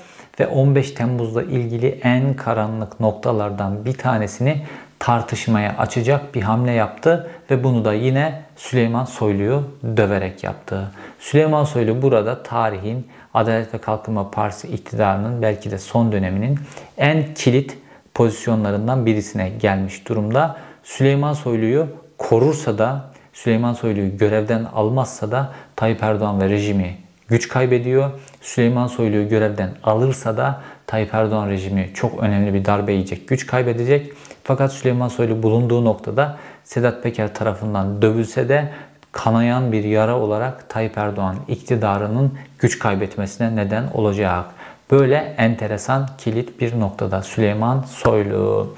ve 0.41 0.47
15 0.47 0.91
Temmuz'la 0.91 1.43
ilgili 1.43 2.01
en 2.03 2.35
karanlık 2.35 3.01
noktalardan 3.01 3.85
bir 3.85 3.95
tanesini 3.95 4.63
tartışmaya 5.01 5.75
açacak 5.79 6.35
bir 6.35 6.43
hamle 6.43 6.73
yaptı 6.73 7.31
ve 7.51 7.65
bunu 7.65 7.85
da 7.85 7.93
yine 7.93 8.43
Süleyman 8.57 9.05
Soylu'yu 9.05 9.63
döverek 9.97 10.45
yaptı. 10.45 10.91
Süleyman 11.19 11.65
Soylu 11.65 12.03
burada 12.03 12.43
tarihin 12.43 13.09
Adalet 13.35 13.75
ve 13.75 13.79
Kalkınma 13.79 14.31
Partisi 14.31 14.69
iktidarının 14.69 15.43
belki 15.43 15.71
de 15.71 15.79
son 15.79 16.13
döneminin 16.13 16.59
en 16.99 17.35
kilit 17.35 17.79
pozisyonlarından 18.15 19.07
birisine 19.07 19.49
gelmiş 19.49 20.09
durumda. 20.09 20.57
Süleyman 20.83 21.33
Soylu'yu 21.33 21.87
korursa 22.19 22.79
da 22.79 23.11
Süleyman 23.33 23.75
Soylu'yu 23.75 24.19
görevden 24.19 24.65
almazsa 24.65 25.31
da 25.31 25.53
Tayyip 25.77 26.03
Erdoğan 26.03 26.41
ve 26.41 26.49
rejimi 26.49 26.97
güç 27.29 27.49
kaybediyor. 27.49 28.11
Süleyman 28.41 28.87
Soylu'yu 28.87 29.29
görevden 29.29 29.71
alırsa 29.85 30.37
da 30.37 30.61
Tayyip 30.91 31.15
Erdoğan 31.15 31.49
rejimi 31.49 31.91
çok 31.95 32.23
önemli 32.23 32.55
bir 32.55 32.65
darbe 32.65 32.93
yiyecek, 32.93 33.29
güç 33.29 33.47
kaybedecek. 33.47 34.13
Fakat 34.45 34.73
Süleyman 34.73 35.09
Soylu 35.09 35.43
bulunduğu 35.43 35.85
noktada 35.85 36.37
Sedat 36.65 37.03
Peker 37.03 37.35
tarafından 37.35 38.03
dövülse 38.03 38.49
de 38.49 38.69
kanayan 39.13 39.73
bir 39.73 39.85
yara 39.85 40.19
olarak 40.19 40.69
Tayyip 40.69 40.99
Erdoğan 40.99 41.37
iktidarının 41.49 42.39
güç 42.59 42.79
kaybetmesine 42.79 43.57
neden 43.57 43.85
olacak. 43.95 44.45
Böyle 44.91 45.35
enteresan 45.39 46.09
kilit 46.19 46.61
bir 46.61 46.81
noktada 46.81 47.23
Süleyman 47.23 47.83
Soylu. 47.83 48.75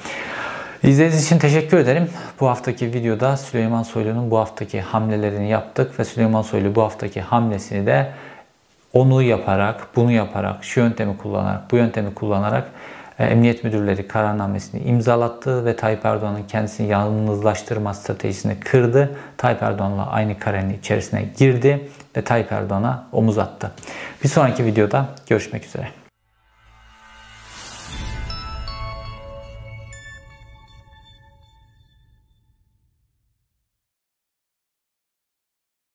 İzlediğiniz 0.83 1.27
için 1.27 1.39
teşekkür 1.39 1.77
ederim. 1.77 2.11
Bu 2.41 2.49
haftaki 2.49 2.87
videoda 2.87 3.37
Süleyman 3.37 3.83
Soylu'nun 3.83 4.31
bu 4.31 4.39
haftaki 4.39 4.81
hamlelerini 4.81 5.49
yaptık 5.49 5.99
ve 5.99 6.05
Süleyman 6.05 6.43
Soylu 6.43 6.75
bu 6.75 6.83
haftaki 6.83 7.21
hamlesini 7.21 7.87
de 7.87 8.13
onu 8.93 9.23
yaparak, 9.23 9.89
bunu 9.97 10.13
yaparak, 10.13 10.65
şu 10.65 10.81
yöntemi 10.81 11.17
kullanarak, 11.19 11.71
bu 11.71 11.77
yöntemi 11.77 12.15
kullanarak 12.15 12.69
e, 13.19 13.25
Emniyet 13.25 13.65
Müdürleri 13.65 14.09
kararnamesini 14.09 14.83
imzalattı 14.83 15.65
ve 15.65 15.77
Tayyip 15.77 16.05
Erdoğan'ın 16.05 16.43
kendisini 16.43 16.89
yalnızlaştırma 16.89 17.95
stratejisini 17.95 18.61
kırdı. 18.61 19.17
Tayyip 19.37 19.63
Erdoğan'la 19.63 20.07
aynı 20.11 20.39
karenin 20.39 20.79
içerisine 20.79 21.25
girdi 21.39 21.89
ve 22.17 22.23
Tayyip 22.23 22.53
Erdoğan'a 22.53 23.07
omuz 23.13 23.39
attı. 23.39 23.71
Bir 24.25 24.29
sonraki 24.29 24.65
videoda 24.65 25.07
görüşmek 25.29 25.65
üzere. 25.65 26.02